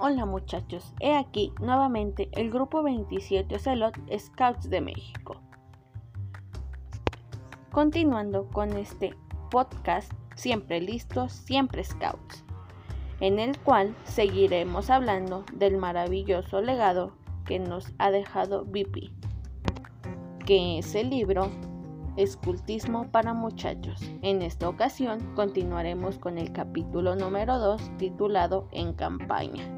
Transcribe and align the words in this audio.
Hola 0.00 0.26
muchachos, 0.26 0.94
he 1.00 1.16
aquí 1.16 1.52
nuevamente 1.60 2.28
el 2.30 2.52
grupo 2.52 2.84
27 2.84 3.56
Ocelot 3.56 3.98
Scouts 4.16 4.70
de 4.70 4.80
México. 4.80 5.40
Continuando 7.72 8.46
con 8.50 8.76
este 8.76 9.16
podcast, 9.50 10.12
siempre 10.36 10.80
listos, 10.80 11.32
siempre 11.32 11.82
Scouts, 11.82 12.44
en 13.18 13.40
el 13.40 13.58
cual 13.58 13.92
seguiremos 14.04 14.88
hablando 14.88 15.44
del 15.52 15.78
maravilloso 15.78 16.60
legado 16.60 17.16
que 17.44 17.58
nos 17.58 17.92
ha 17.98 18.12
dejado 18.12 18.66
BP, 18.66 19.10
que 20.46 20.78
es 20.78 20.94
el 20.94 21.10
libro 21.10 21.50
Escultismo 22.16 23.10
para 23.10 23.34
muchachos. 23.34 24.00
En 24.22 24.42
esta 24.42 24.68
ocasión 24.68 25.34
continuaremos 25.34 26.18
con 26.18 26.38
el 26.38 26.52
capítulo 26.52 27.16
número 27.16 27.58
2 27.58 27.98
titulado 27.98 28.68
En 28.70 28.92
campaña. 28.92 29.77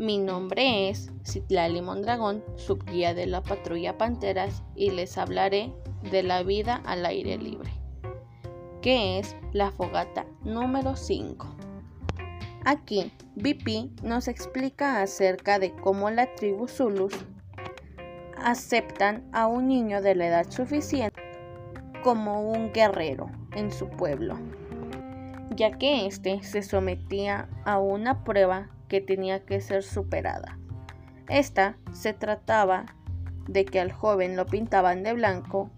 Mi 0.00 0.16
nombre 0.16 0.88
es 0.88 1.12
Citlali 1.26 1.82
Mondragón, 1.82 2.42
subguía 2.56 3.12
de 3.12 3.26
la 3.26 3.42
patrulla 3.42 3.98
Panteras, 3.98 4.62
y 4.74 4.92
les 4.92 5.18
hablaré 5.18 5.74
de 6.10 6.22
la 6.22 6.42
vida 6.42 6.80
al 6.86 7.04
aire 7.04 7.36
libre, 7.36 7.70
que 8.80 9.18
es 9.18 9.36
la 9.52 9.70
fogata 9.70 10.24
número 10.42 10.96
5. 10.96 11.54
Aquí, 12.64 13.12
BP 13.36 14.02
nos 14.02 14.26
explica 14.26 15.02
acerca 15.02 15.58
de 15.58 15.74
cómo 15.74 16.08
la 16.08 16.34
tribu 16.34 16.66
Zulus 16.66 17.12
aceptan 18.38 19.28
a 19.34 19.48
un 19.48 19.68
niño 19.68 20.00
de 20.00 20.14
la 20.14 20.28
edad 20.28 20.50
suficiente 20.50 21.20
como 22.02 22.50
un 22.50 22.72
guerrero 22.72 23.30
en 23.54 23.70
su 23.70 23.90
pueblo, 23.90 24.38
ya 25.56 25.72
que 25.72 26.06
éste 26.06 26.42
se 26.42 26.62
sometía 26.62 27.50
a 27.66 27.78
una 27.78 28.24
prueba 28.24 28.70
que 28.90 29.00
tenía 29.00 29.46
que 29.46 29.62
ser 29.62 29.82
superada. 29.84 30.58
Esta 31.28 31.76
se 31.92 32.12
trataba 32.12 32.86
de 33.46 33.64
que 33.64 33.80
al 33.80 33.92
joven 33.92 34.36
lo 34.36 34.46
pintaban 34.46 35.04
de 35.04 35.14
blanco 35.14 35.70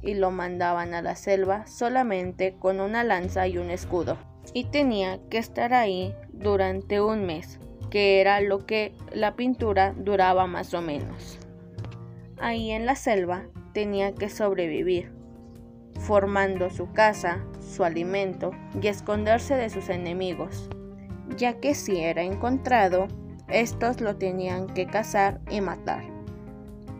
y 0.00 0.14
lo 0.14 0.30
mandaban 0.30 0.94
a 0.94 1.02
la 1.02 1.16
selva 1.16 1.66
solamente 1.66 2.54
con 2.58 2.80
una 2.80 3.02
lanza 3.04 3.46
y 3.48 3.58
un 3.58 3.70
escudo. 3.70 4.16
Y 4.54 4.64
tenía 4.64 5.18
que 5.28 5.38
estar 5.38 5.74
ahí 5.74 6.14
durante 6.32 7.00
un 7.00 7.26
mes, 7.26 7.58
que 7.90 8.20
era 8.20 8.40
lo 8.40 8.64
que 8.66 8.94
la 9.12 9.34
pintura 9.34 9.92
duraba 9.96 10.46
más 10.46 10.72
o 10.72 10.80
menos. 10.80 11.38
Ahí 12.38 12.70
en 12.70 12.86
la 12.86 12.94
selva 12.94 13.46
tenía 13.74 14.14
que 14.14 14.30
sobrevivir, 14.30 15.12
formando 15.98 16.70
su 16.70 16.92
casa, 16.92 17.44
su 17.60 17.82
alimento 17.84 18.52
y 18.80 18.86
esconderse 18.86 19.56
de 19.56 19.70
sus 19.70 19.88
enemigos 19.88 20.70
ya 21.36 21.54
que 21.60 21.74
si 21.74 22.00
era 22.00 22.22
encontrado, 22.22 23.08
estos 23.48 24.00
lo 24.00 24.16
tenían 24.16 24.66
que 24.68 24.86
cazar 24.86 25.40
y 25.50 25.60
matar. 25.60 26.04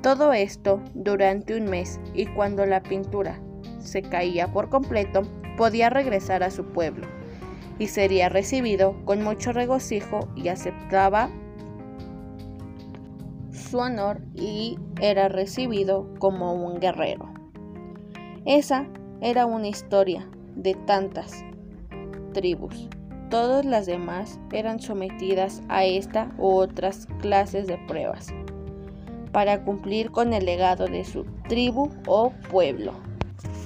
Todo 0.03 0.33
esto 0.33 0.81
durante 0.95 1.56
un 1.56 1.67
mes 1.67 2.00
y 2.14 2.27
cuando 2.27 2.64
la 2.67 2.83
pintura 2.83 3.41
se 3.78 4.03
caía 4.03 4.53
por 4.53 4.69
completo, 4.69 5.23
podía 5.56 5.91
regresar 5.91 6.42
a 6.42 6.51
su 6.51 6.64
pueblo 6.64 7.06
y 7.78 7.89
sería 7.89 8.28
recibido 8.28 8.95
con 9.05 9.23
mucho 9.23 9.53
regocijo 9.53 10.20
y 10.36 10.48
aceptaba 10.48 11.31
su 13.53 13.78
honor 13.78 14.23
y 14.34 14.78
era 15.01 15.28
recibido 15.28 16.12
como 16.19 16.55
un 16.55 16.81
guerrero. 16.81 17.33
Esa 18.45 18.86
era 19.20 19.47
una 19.47 19.69
historia 19.69 20.28
de 20.56 20.75
tantas 20.86 21.45
tribus. 22.33 22.89
Todas 23.31 23.64
las 23.64 23.86
demás 23.86 24.41
eran 24.53 24.81
sometidas 24.81 25.62
a 25.69 25.84
esta 25.84 26.33
u 26.36 26.48
otras 26.48 27.06
clases 27.20 27.69
de 27.69 27.78
pruebas 27.86 28.35
para 29.30 29.63
cumplir 29.63 30.11
con 30.11 30.33
el 30.33 30.45
legado 30.45 30.86
de 30.86 31.05
su 31.05 31.24
tribu 31.48 31.90
o 32.08 32.33
pueblo. 32.51 32.92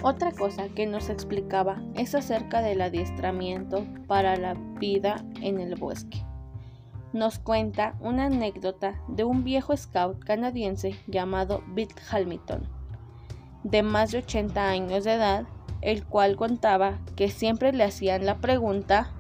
Otra 0.02 0.32
cosa 0.32 0.68
que 0.68 0.86
nos 0.86 1.08
explicaba 1.08 1.82
es 1.94 2.14
acerca 2.14 2.60
del 2.60 2.82
adiestramiento 2.82 3.86
para 4.06 4.36
la 4.36 4.52
vida 4.78 5.24
en 5.40 5.58
el 5.58 5.76
bosque. 5.76 6.22
Nos 7.14 7.38
cuenta 7.38 7.94
una 8.00 8.26
anécdota 8.26 9.00
de 9.08 9.24
un 9.24 9.44
viejo 9.44 9.74
scout 9.74 10.22
canadiense 10.22 10.94
llamado 11.06 11.62
Bill 11.68 11.88
Hamilton, 12.10 12.68
de 13.62 13.82
más 13.82 14.12
de 14.12 14.18
80 14.18 14.68
años 14.68 15.04
de 15.04 15.14
edad, 15.14 15.46
el 15.80 16.04
cual 16.04 16.36
contaba 16.36 16.98
que 17.16 17.30
siempre 17.30 17.72
le 17.72 17.84
hacían 17.84 18.26
la 18.26 18.42
pregunta 18.42 19.10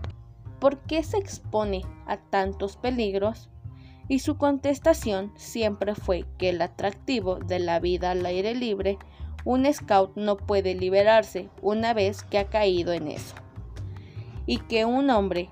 ¿por 0.64 0.78
qué 0.78 1.02
se 1.02 1.18
expone 1.18 1.82
a 2.06 2.16
tantos 2.16 2.78
peligros? 2.78 3.50
Y 4.08 4.20
su 4.20 4.38
contestación 4.38 5.30
siempre 5.36 5.94
fue 5.94 6.24
que 6.38 6.48
el 6.48 6.62
atractivo 6.62 7.34
de 7.34 7.58
la 7.58 7.80
vida 7.80 8.12
al 8.12 8.24
aire 8.24 8.54
libre, 8.54 8.96
un 9.44 9.70
scout 9.70 10.16
no 10.16 10.38
puede 10.38 10.74
liberarse 10.74 11.50
una 11.60 11.92
vez 11.92 12.22
que 12.22 12.38
ha 12.38 12.46
caído 12.46 12.94
en 12.94 13.08
eso. 13.08 13.34
Y 14.46 14.56
que 14.56 14.86
un 14.86 15.10
hombre 15.10 15.50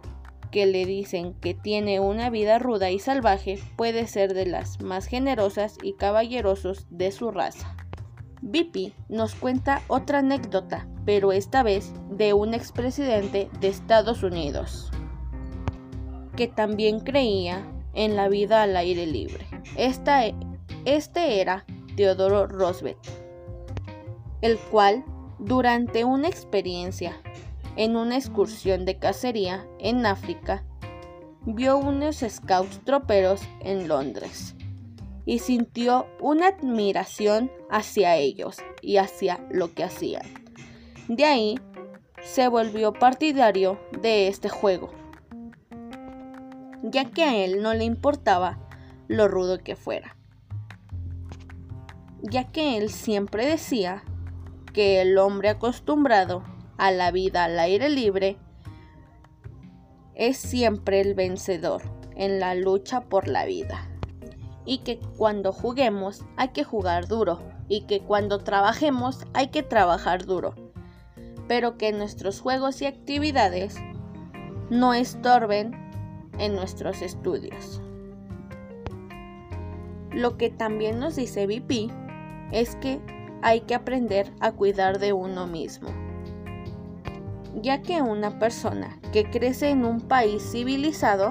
que 0.50 0.64
le 0.64 0.86
dicen 0.86 1.34
que 1.34 1.52
tiene 1.52 2.00
una 2.00 2.30
vida 2.30 2.58
ruda 2.58 2.90
y 2.90 2.98
salvaje 2.98 3.58
puede 3.76 4.06
ser 4.06 4.32
de 4.32 4.46
las 4.46 4.80
más 4.80 5.04
generosas 5.04 5.76
y 5.82 5.92
caballerosos 5.92 6.86
de 6.88 7.12
su 7.12 7.30
raza. 7.30 7.76
BP 8.40 8.94
nos 9.10 9.34
cuenta 9.34 9.82
otra 9.88 10.20
anécdota, 10.20 10.88
pero 11.04 11.32
esta 11.32 11.62
vez 11.62 11.92
de 12.08 12.32
un 12.32 12.54
expresidente 12.54 13.50
de 13.60 13.68
Estados 13.68 14.22
Unidos 14.22 14.90
que 16.37 16.48
también 16.48 17.00
creía 17.00 17.66
en 17.94 18.16
la 18.16 18.28
vida 18.28 18.62
al 18.62 18.76
aire 18.76 19.06
libre. 19.06 19.47
E, 19.76 19.93
este 20.84 21.41
era 21.41 21.65
Teodoro 21.97 22.47
Roosevelt, 22.47 22.98
el 24.41 24.59
cual, 24.59 25.04
durante 25.38 26.04
una 26.04 26.28
experiencia 26.28 27.20
en 27.76 27.97
una 27.97 28.16
excursión 28.16 28.84
de 28.84 28.98
cacería 28.98 29.66
en 29.78 30.06
África, 30.06 30.65
vio 31.44 31.76
unos 31.76 32.25
scouts 32.26 32.81
troperos 32.84 33.43
en 33.60 33.88
Londres 33.88 34.54
y 35.25 35.38
sintió 35.38 36.06
una 36.20 36.49
admiración 36.49 37.50
hacia 37.70 38.16
ellos 38.16 38.59
y 38.81 38.97
hacia 38.97 39.41
lo 39.50 39.72
que 39.75 39.84
hacían. 39.84 40.26
De 41.09 41.25
ahí 41.25 41.59
se 42.22 42.49
volvió 42.49 42.93
partidario 42.93 43.78
de 44.00 44.28
este 44.28 44.49
juego 44.49 45.01
ya 46.82 47.10
que 47.10 47.25
a 47.25 47.37
él 47.37 47.62
no 47.62 47.75
le 47.75 47.84
importaba 47.84 48.59
lo 49.09 49.28
rudo 49.28 49.59
que 49.59 49.76
fuera, 49.76 50.16
ya 52.22 52.44
que 52.44 52.76
él 52.76 52.91
siempre 52.91 53.47
decía 53.47 54.04
que 54.72 55.00
el 55.00 55.19
hombre 55.19 55.50
acostumbrado 55.50 56.43
a 56.78 56.91
la 56.91 57.10
vida 57.10 57.44
al 57.44 57.59
aire 57.59 57.88
libre 57.88 58.38
es 60.15 60.37
siempre 60.37 61.00
el 61.00 61.15
vencedor 61.15 61.82
en 62.16 62.41
la 62.41 62.54
lucha 62.54 63.03
por 63.03 63.28
la 63.28 63.44
vida. 63.44 63.88
Y 64.64 64.78
que 64.78 64.99
cuando 65.16 65.53
juguemos 65.53 66.25
hay 66.37 66.49
que 66.49 66.64
jugar 66.64 67.09
duro. 67.09 67.41
Y 67.69 67.82
que 67.82 68.00
cuando 68.00 68.38
trabajemos 68.38 69.25
hay 69.32 69.49
que 69.49 69.62
trabajar 69.62 70.25
duro. 70.25 70.54
Pero 71.49 71.78
que 71.78 71.93
nuestros 71.93 72.41
juegos 72.41 72.81
y 72.82 72.87
actividades 72.87 73.76
no 74.70 74.94
estorben 74.94 75.81
en 76.38 76.54
nuestros 76.54 77.03
estudios. 77.03 77.81
Lo 80.12 80.37
que 80.37 80.50
también 80.50 80.98
nos 80.98 81.16
dice 81.16 81.47
BP 81.47 81.91
es 82.53 82.76
que 82.76 83.00
hay 83.43 83.62
que 83.62 83.75
aprender 83.75 84.31
a 84.41 84.53
cuidar 84.53 84.98
de 84.98 85.12
uno 85.12 85.47
mismo, 85.47 85.88
ya 87.61 87.82
que 87.82 88.02
una 88.02 88.38
persona 88.38 88.99
que 89.12 89.31
crece 89.31 89.70
en 89.70 89.84
un 89.84 90.00
país 90.00 90.43
civilizado 90.52 91.31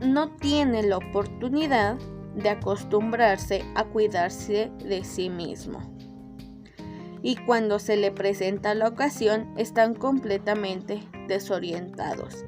no 0.00 0.30
tiene 0.36 0.82
la 0.82 0.96
oportunidad 0.96 1.96
de 2.34 2.48
acostumbrarse 2.48 3.64
a 3.74 3.84
cuidarse 3.84 4.72
de 4.84 5.04
sí 5.04 5.28
mismo. 5.28 5.80
Y 7.22 7.36
cuando 7.36 7.78
se 7.78 7.96
le 7.96 8.10
presenta 8.10 8.74
la 8.74 8.88
ocasión 8.88 9.52
están 9.56 9.94
completamente 9.94 11.02
desorientados 11.28 12.44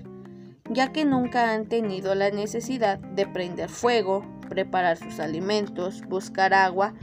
ya 0.70 0.92
que 0.92 1.04
nunca 1.04 1.52
han 1.52 1.66
tenido 1.66 2.14
la 2.14 2.30
necesidad 2.30 2.98
de 2.98 3.26
prender 3.26 3.68
fuego, 3.68 4.24
preparar 4.48 4.96
sus 4.96 5.20
alimentos, 5.20 6.02
buscar 6.08 6.54
agua 6.54 6.94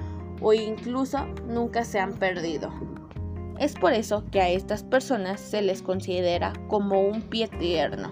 o 0.41 0.53
incluso 0.53 1.27
nunca 1.47 1.85
se 1.85 1.99
han 1.99 2.13
perdido. 2.13 2.71
Es 3.59 3.75
por 3.75 3.93
eso 3.93 4.25
que 4.31 4.41
a 4.41 4.49
estas 4.49 4.83
personas 4.83 5.39
se 5.39 5.61
les 5.61 5.83
considera 5.83 6.53
como 6.67 7.01
un 7.01 7.21
pie 7.21 7.47
tierno, 7.47 8.11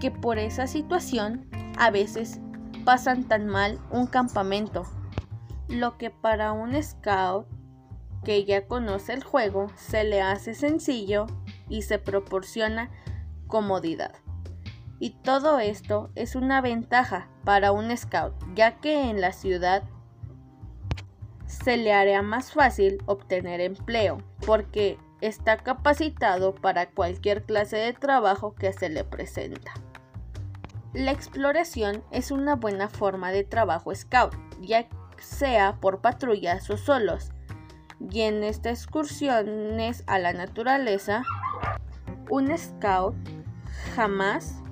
que 0.00 0.10
por 0.10 0.38
esa 0.38 0.66
situación 0.66 1.48
a 1.78 1.90
veces 1.90 2.40
pasan 2.84 3.24
tan 3.24 3.46
mal 3.46 3.78
un 3.90 4.06
campamento, 4.06 4.84
lo 5.68 5.96
que 5.96 6.10
para 6.10 6.52
un 6.52 6.80
scout 6.82 7.46
que 8.22 8.44
ya 8.44 8.66
conoce 8.66 9.14
el 9.14 9.24
juego 9.24 9.68
se 9.76 10.04
le 10.04 10.20
hace 10.20 10.52
sencillo 10.52 11.26
y 11.70 11.82
se 11.82 11.98
proporciona 11.98 12.90
comodidad 13.46 14.12
Y 15.00 15.10
todo 15.10 15.58
esto 15.58 16.10
es 16.14 16.36
una 16.36 16.60
ventaja 16.60 17.28
para 17.44 17.72
un 17.72 17.94
scout, 17.96 18.34
ya 18.54 18.76
que 18.80 19.10
en 19.10 19.20
la 19.20 19.32
ciudad 19.32 19.82
se 21.46 21.76
le 21.76 21.92
hará 21.92 22.22
más 22.22 22.52
fácil 22.52 23.02
obtener 23.06 23.60
empleo, 23.60 24.18
porque 24.46 24.98
está 25.20 25.58
capacitado 25.58 26.54
para 26.54 26.90
cualquier 26.90 27.44
clase 27.44 27.76
de 27.76 27.92
trabajo 27.92 28.54
que 28.54 28.72
se 28.72 28.88
le 28.88 29.04
presenta. 29.04 29.72
La 30.92 31.10
exploración 31.10 32.04
es 32.10 32.30
una 32.30 32.54
buena 32.56 32.88
forma 32.88 33.32
de 33.32 33.44
trabajo 33.44 33.94
scout, 33.94 34.34
ya 34.60 34.86
sea 35.18 35.76
por 35.80 36.00
patrullas 36.00 36.68
o 36.70 36.76
solos, 36.76 37.30
y 38.10 38.22
en 38.22 38.44
estas 38.44 38.82
excursiones 38.82 40.04
a 40.06 40.18
la 40.18 40.32
naturaleza, 40.32 41.22
un 42.30 42.56
scout 42.56 43.14
jamás, 43.94 44.62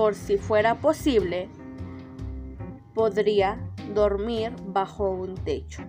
por 0.00 0.14
si 0.14 0.38
fuera 0.38 0.76
posible, 0.76 1.50
podría 2.94 3.58
dormir 3.92 4.50
bajo 4.64 5.10
un 5.10 5.34
techo, 5.34 5.82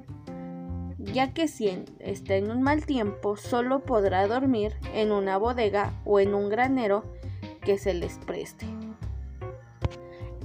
ya 0.98 1.34
que 1.34 1.48
si 1.48 1.86
está 2.00 2.36
en 2.36 2.52
un 2.52 2.62
mal 2.62 2.86
tiempo 2.86 3.38
solo 3.38 3.80
podrá 3.80 4.28
dormir 4.28 4.76
en 4.94 5.14
una 5.14 5.38
bodega 5.38 5.94
o 6.04 6.20
en 6.20 6.34
un 6.34 6.50
granero 6.50 7.06
que 7.62 7.78
se 7.78 7.94
les 7.94 8.18
preste. 8.18 8.66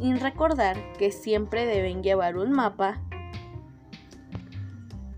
Y 0.01 0.15
recordar 0.15 0.77
que 0.93 1.11
siempre 1.11 1.67
deben 1.67 2.05
llevar 2.05 2.37
un 2.37 2.53
mapa 2.53 3.03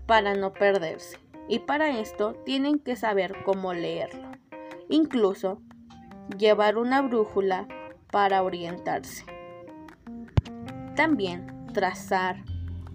para 0.07 0.33
no 0.33 0.53
perderse. 0.53 1.19
Y 1.47 1.59
para 1.59 1.99
esto 1.99 2.33
tienen 2.45 2.79
que 2.79 2.95
saber 2.95 3.43
cómo 3.45 3.75
leerlo. 3.75 4.31
Incluso 4.89 5.61
llevar 6.35 6.79
una 6.79 7.03
brújula 7.03 7.67
para 8.11 8.43
orientarse. 8.43 9.25
También 10.95 11.47
trazar 11.73 12.43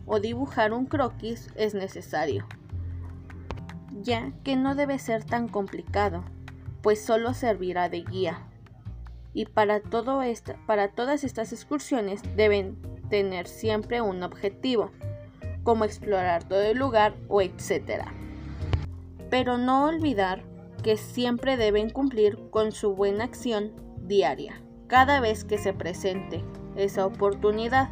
o 0.06 0.20
dibujar 0.20 0.72
un 0.72 0.86
croquis 0.86 1.48
es 1.56 1.74
necesario, 1.74 2.46
ya 4.02 4.32
que 4.42 4.56
no 4.56 4.74
debe 4.74 4.98
ser 4.98 5.24
tan 5.24 5.48
complicado, 5.48 6.24
pues 6.82 7.02
solo 7.02 7.32
servirá 7.32 7.88
de 7.88 8.02
guía. 8.02 8.46
Y 9.32 9.46
para, 9.46 9.80
todo 9.80 10.20
para 10.66 10.88
todas 10.88 11.24
estas 11.24 11.52
excursiones 11.52 12.22
deben 12.36 12.76
tener 13.08 13.48
siempre 13.48 14.00
un 14.00 14.22
objetivo, 14.22 14.90
como 15.62 15.84
explorar 15.84 16.44
todo 16.44 16.62
el 16.62 16.78
lugar 16.78 17.14
o 17.28 17.40
etcétera. 17.40 18.12
Pero 19.30 19.58
no 19.58 19.86
olvidar 19.86 20.44
que 20.82 20.96
siempre 20.98 21.56
deben 21.56 21.88
cumplir 21.88 22.50
con 22.50 22.70
su 22.70 22.94
buena 22.94 23.24
acción 23.24 23.72
diaria, 24.06 24.60
cada 24.86 25.20
vez 25.20 25.44
que 25.44 25.58
se 25.58 25.72
presente 25.72 26.44
esa 26.76 27.06
oportunidad, 27.06 27.88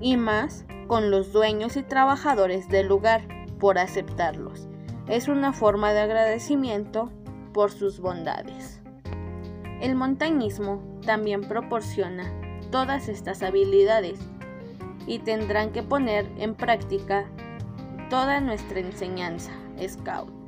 y 0.00 0.16
más 0.16 0.64
con 0.88 1.10
los 1.10 1.32
dueños 1.32 1.76
y 1.76 1.82
trabajadores 1.82 2.68
del 2.68 2.88
lugar 2.88 3.22
por 3.60 3.78
aceptarlos. 3.78 4.68
Es 5.06 5.28
una 5.28 5.52
forma 5.52 5.92
de 5.92 6.00
agradecimiento 6.00 7.10
por 7.52 7.70
sus 7.70 8.00
bondades. 8.00 8.80
El 9.80 9.94
montañismo 9.94 10.82
también 11.06 11.42
proporciona 11.42 12.32
todas 12.70 13.08
estas 13.08 13.42
habilidades 13.42 14.18
y 15.06 15.20
tendrán 15.20 15.70
que 15.70 15.82
poner 15.82 16.26
en 16.38 16.54
práctica 16.54 17.26
toda 18.10 18.40
nuestra 18.40 18.80
enseñanza 18.80 19.52
Scout 19.86 20.42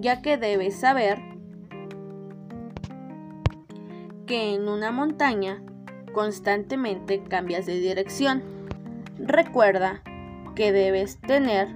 ya 0.00 0.22
que 0.22 0.36
debes 0.36 0.76
saber 0.76 1.18
que 4.28 4.54
en 4.54 4.68
una 4.68 4.92
montaña 4.92 5.60
constantemente 6.12 7.22
cambias 7.24 7.66
de 7.66 7.80
dirección. 7.80 8.42
Recuerda 9.18 10.02
que 10.54 10.70
debes 10.70 11.18
tener 11.20 11.68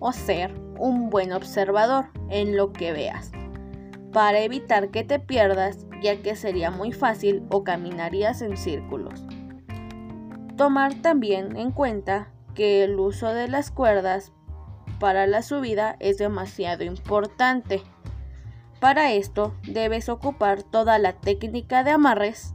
o 0.00 0.12
ser 0.12 0.52
un 0.78 1.08
buen 1.08 1.32
observador 1.32 2.06
en 2.28 2.56
lo 2.56 2.72
que 2.72 2.92
veas 2.92 3.30
para 4.12 4.40
evitar 4.40 4.90
que 4.90 5.04
te 5.04 5.18
pierdas 5.18 5.86
ya 6.02 6.20
que 6.20 6.34
sería 6.36 6.70
muy 6.70 6.92
fácil 6.92 7.44
o 7.48 7.62
caminarías 7.62 8.42
en 8.42 8.56
círculos. 8.56 9.24
Tomar 10.56 10.94
también 10.96 11.56
en 11.56 11.70
cuenta 11.70 12.28
que 12.54 12.82
el 12.84 12.98
uso 12.98 13.32
de 13.32 13.48
las 13.48 13.70
cuerdas 13.70 14.32
para 14.98 15.26
la 15.26 15.42
subida 15.42 15.96
es 16.00 16.18
demasiado 16.18 16.84
importante. 16.84 17.82
Para 18.82 19.12
esto 19.12 19.54
debes 19.62 20.08
ocupar 20.08 20.64
toda 20.64 20.98
la 20.98 21.12
técnica 21.12 21.84
de 21.84 21.92
amarres, 21.92 22.52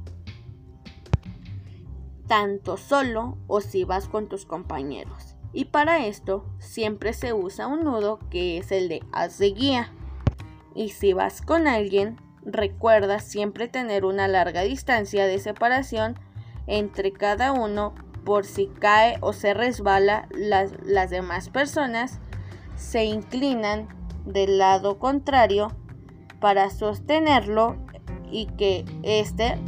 tanto 2.28 2.76
solo 2.76 3.38
o 3.48 3.62
si 3.62 3.86
vas 3.86 4.10
con 4.10 4.28
tus 4.28 4.46
compañeros. 4.46 5.38
Y 5.54 5.66
para 5.66 6.06
esto 6.06 6.44
siempre 6.60 7.14
se 7.14 7.32
usa 7.32 7.68
un 7.68 7.86
nudo 7.86 8.20
que 8.30 8.58
es 8.58 8.74
el 8.74 8.90
de 8.90 9.04
haz 9.14 9.38
de 9.38 9.52
guía. 9.52 9.94
Y 10.76 10.90
si 10.90 11.14
vas 11.14 11.42
con 11.42 11.66
alguien, 11.66 12.18
recuerda 12.44 13.20
siempre 13.20 13.70
tener 13.70 14.04
una 14.04 14.28
larga 14.28 14.64
distancia 14.64 15.28
de 15.28 15.40
separación 15.40 16.20
entre 16.68 17.14
cada 17.14 17.54
uno 17.54 17.96
por 18.26 18.44
si 18.44 18.68
cae 18.68 19.16
o 19.22 19.32
se 19.32 19.54
resbala 19.54 20.28
las, 20.32 20.74
las 20.84 21.10
demás 21.10 21.48
personas 21.48 22.20
se 22.76 23.06
inclinan 23.06 23.88
del 24.26 24.58
lado 24.58 25.00
contrario 25.00 25.72
para 26.40 26.70
sostenerlo 26.70 27.76
y 28.32 28.48
que 28.48 28.86
éste 29.04 29.60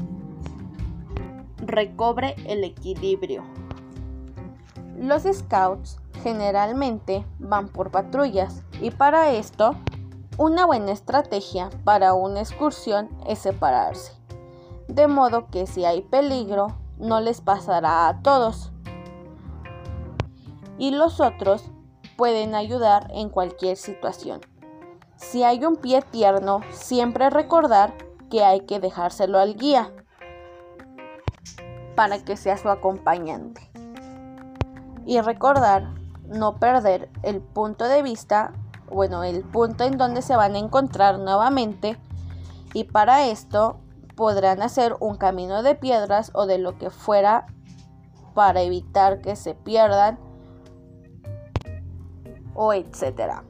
recobre 1.57 2.35
el 2.45 2.63
equilibrio. 2.63 3.43
Los 4.97 5.23
scouts 5.23 5.99
generalmente 6.23 7.25
van 7.39 7.69
por 7.69 7.91
patrullas 7.91 8.63
y 8.81 8.91
para 8.91 9.31
esto 9.31 9.75
una 10.37 10.65
buena 10.65 10.91
estrategia 10.91 11.69
para 11.83 12.13
una 12.13 12.41
excursión 12.41 13.09
es 13.27 13.39
separarse, 13.39 14.13
de 14.87 15.07
modo 15.07 15.47
que 15.47 15.67
si 15.67 15.85
hay 15.85 16.01
peligro 16.01 16.75
no 16.97 17.21
les 17.21 17.41
pasará 17.41 18.07
a 18.07 18.21
todos 18.21 18.71
y 20.77 20.91
los 20.91 21.19
otros 21.19 21.71
pueden 22.17 22.55
ayudar 22.55 23.09
en 23.13 23.29
cualquier 23.29 23.77
situación. 23.77 24.41
Si 25.19 25.43
hay 25.43 25.63
un 25.65 25.75
pie 25.75 26.01
tierno, 26.01 26.61
siempre 26.71 27.29
recordar 27.29 27.93
que 28.31 28.43
hay 28.45 28.61
que 28.61 28.79
dejárselo 28.79 29.37
al 29.37 29.55
guía 29.55 29.91
para 31.95 32.23
que 32.23 32.37
sea 32.37 32.57
su 32.57 32.69
acompañante. 32.69 33.69
Y 35.05 35.19
recordar 35.19 35.93
no 36.25 36.55
perder 36.55 37.09
el 37.21 37.41
punto 37.41 37.85
de 37.85 38.01
vista, 38.01 38.53
bueno, 38.89 39.23
el 39.23 39.43
punto 39.43 39.83
en 39.83 39.97
donde 39.97 40.21
se 40.21 40.37
van 40.37 40.55
a 40.55 40.59
encontrar 40.59 41.19
nuevamente. 41.19 41.97
Y 42.73 42.85
para 42.85 43.25
esto 43.25 43.81
podrán 44.15 44.61
hacer 44.61 44.95
un 45.01 45.17
camino 45.17 45.63
de 45.63 45.75
piedras 45.75 46.31
o 46.33 46.45
de 46.45 46.59
lo 46.59 46.77
que 46.77 46.89
fuera 46.89 47.45
para 48.33 48.61
evitar 48.61 49.19
que 49.21 49.35
se 49.35 49.53
pierdan 49.53 50.17
o 52.55 52.73
etcétera. 52.73 53.43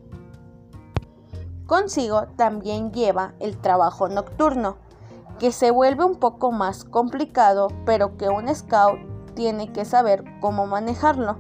Consigo 1.69 2.23
también 2.35 2.91
lleva 2.91 3.33
el 3.39 3.55
trabajo 3.55 4.09
nocturno, 4.09 4.77
que 5.37 5.51
se 5.51 5.69
vuelve 5.69 6.03
un 6.03 6.15
poco 6.15 6.51
más 6.51 6.83
complicado, 6.83 7.67
pero 7.85 8.17
que 8.17 8.27
un 8.27 8.53
scout 8.55 8.97
tiene 9.35 9.71
que 9.71 9.85
saber 9.85 10.23
cómo 10.41 10.65
manejarlo, 10.65 11.37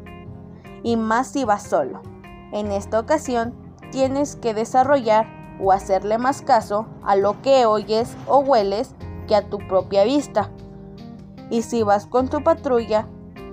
y 0.83 0.97
más 0.97 1.29
si 1.29 1.45
va 1.45 1.57
solo. 1.57 2.03
En 2.51 2.71
esta 2.71 2.99
ocasión 2.99 3.55
tienes 3.91 4.35
que 4.35 4.53
desarrollar 4.53 5.25
o 5.59 5.71
hacerle 5.71 6.19
más 6.19 6.43
caso 6.43 6.85
a 7.03 7.15
lo 7.15 7.41
que 7.41 7.65
oyes 7.65 8.15
o 8.27 8.37
hueles 8.37 8.93
que 9.27 9.35
a 9.35 9.49
tu 9.49 9.57
propia 9.57 10.03
vista. 10.03 10.51
Y 11.49 11.63
si 11.63 11.81
vas 11.81 12.05
con 12.05 12.27
tu 12.27 12.43
patrulla, 12.43 13.07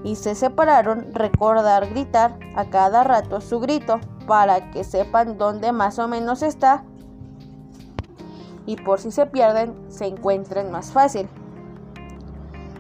y 0.05 0.17
se 0.17 0.35
separaron, 0.35 1.15
recordar 1.15 1.89
gritar 1.89 2.39
a 2.55 2.67
cada 2.67 3.03
rato 3.03 3.41
su 3.41 3.61
grito 3.61 3.99
para 4.27 4.71
que 4.71 4.85
sepan 4.85 5.39
dónde 5.39 5.73
más 5.73 5.99
o 5.99 6.09
menos 6.09 6.43
está 6.43 6.85
y 8.67 8.77
por 8.77 9.01
si 9.01 9.11
se 9.11 9.27
pierden 9.27 9.75
se 9.89 10.07
encuentren 10.07 10.71
más 10.71 10.93
fácil. 10.93 11.29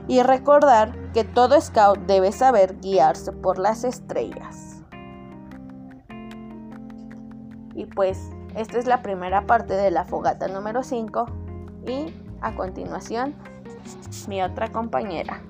Y 0.08 0.22
recordar 0.22 0.92
que 1.12 1.24
todo 1.24 1.60
scout 1.60 1.98
debe 2.00 2.30
saber 2.32 2.78
guiarse 2.80 3.32
por 3.32 3.58
las 3.58 3.84
estrellas. 3.84 4.82
Y 7.74 7.86
pues 7.86 8.30
esta 8.54 8.78
es 8.78 8.86
la 8.86 9.02
primera 9.02 9.46
parte 9.46 9.74
de 9.74 9.90
la 9.90 10.04
fogata 10.04 10.48
número 10.48 10.82
5 10.82 11.26
y 11.86 12.12
a 12.40 12.54
continuación 12.54 13.34
mi 14.28 14.42
otra 14.42 14.70
compañera. 14.70 15.42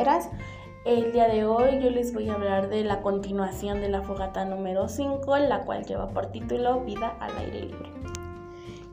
Panteras. 0.00 0.30
El 0.86 1.12
día 1.12 1.28
de 1.28 1.44
hoy 1.44 1.78
yo 1.82 1.90
les 1.90 2.14
voy 2.14 2.30
a 2.30 2.34
hablar 2.34 2.70
de 2.70 2.84
la 2.84 3.02
continuación 3.02 3.82
de 3.82 3.90
la 3.90 4.00
fogata 4.00 4.46
número 4.46 4.88
5, 4.88 5.36
la 5.36 5.66
cual 5.66 5.84
lleva 5.84 6.08
por 6.08 6.28
título 6.28 6.80
Vida 6.84 7.18
al 7.20 7.36
aire 7.36 7.66
libre. 7.66 7.90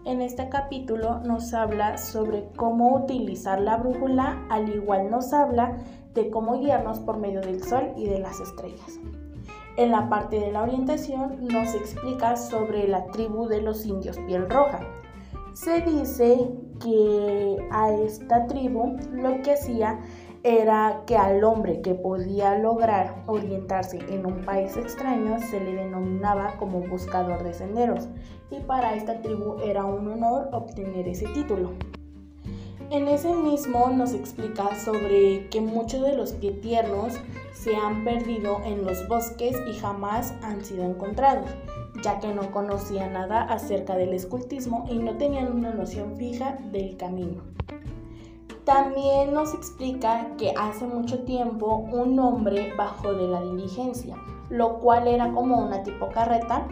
En 0.04 0.22
este 0.22 0.50
capítulo 0.50 1.20
nos 1.20 1.54
habla 1.54 1.98
sobre 1.98 2.50
cómo 2.58 2.94
utilizar 2.94 3.62
la 3.62 3.78
brújula, 3.78 4.46
al 4.50 4.68
igual 4.68 5.10
nos 5.10 5.32
habla 5.32 5.78
de 6.14 6.30
cómo 6.30 6.60
guiarnos 6.60 7.00
por 7.00 7.16
medio 7.16 7.40
del 7.40 7.64
sol 7.64 7.94
y 7.96 8.10
de 8.10 8.20
las 8.20 8.42
estrellas. 8.42 9.00
En 9.78 9.92
la 9.92 10.10
parte 10.10 10.42
de 10.42 10.52
la 10.52 10.64
orientación 10.64 11.38
nos 11.48 11.74
explica 11.74 12.36
sobre 12.36 12.86
la 12.86 13.06
tribu 13.06 13.48
de 13.48 13.62
los 13.62 13.86
indios 13.86 14.18
piel 14.28 14.50
roja. 14.50 14.82
Se 15.54 15.80
dice 15.82 16.52
que 16.84 17.58
a 17.72 17.92
esta 17.92 18.46
tribu 18.46 18.98
lo 19.12 19.42
que 19.42 19.54
hacía 19.54 20.00
era 20.44 21.04
que 21.06 21.18
al 21.18 21.44
hombre 21.44 21.82
que 21.82 21.94
podía 21.94 22.58
lograr 22.58 23.24
orientarse 23.28 24.00
en 24.10 24.26
un 24.26 24.46
país 24.46 24.78
extraño 24.78 25.40
se 25.40 25.60
le 25.60 25.76
denominaba 25.76 26.56
como 26.58 26.82
buscador 26.82 27.44
de 27.44 27.54
senderos 27.54 28.08
y 28.50 28.60
para 28.60 28.96
esta 28.96 29.22
tribu 29.22 29.60
era 29.64 29.86
un 29.86 30.08
honor 30.08 30.50
obtener 30.52 31.08
ese 31.08 31.28
título. 31.28 31.72
En 32.90 33.10
ese 33.10 33.34
mismo 33.34 33.90
nos 33.90 34.14
explica 34.14 34.74
sobre 34.80 35.50
que 35.50 35.60
muchos 35.60 36.02
de 36.04 36.16
los 36.16 36.32
pie 36.32 36.52
tiernos 36.52 37.20
se 37.52 37.76
han 37.76 38.06
perdido 38.06 38.62
en 38.64 38.86
los 38.86 39.06
bosques 39.10 39.58
y 39.70 39.74
jamás 39.74 40.34
han 40.42 40.64
sido 40.64 40.86
encontrados, 40.86 41.50
ya 42.02 42.20
que 42.20 42.34
no 42.34 42.50
conocían 42.52 43.12
nada 43.12 43.42
acerca 43.42 43.98
del 43.98 44.14
escultismo 44.14 44.86
y 44.90 45.00
no 45.00 45.18
tenían 45.18 45.52
una 45.52 45.74
noción 45.74 46.16
fija 46.16 46.60
del 46.72 46.96
camino. 46.96 47.44
También 48.68 49.34
nos 49.34 49.54
explica 49.54 50.36
que 50.38 50.54
hace 50.60 50.86
mucho 50.86 51.24
tiempo 51.24 51.88
un 51.90 52.20
hombre 52.20 52.74
bajó 52.78 53.14
de 53.14 53.26
la 53.26 53.40
diligencia, 53.40 54.18
lo 54.50 54.80
cual 54.80 55.08
era 55.08 55.32
como 55.32 55.58
una 55.58 55.84
tipo 55.84 56.10
carreta. 56.10 56.68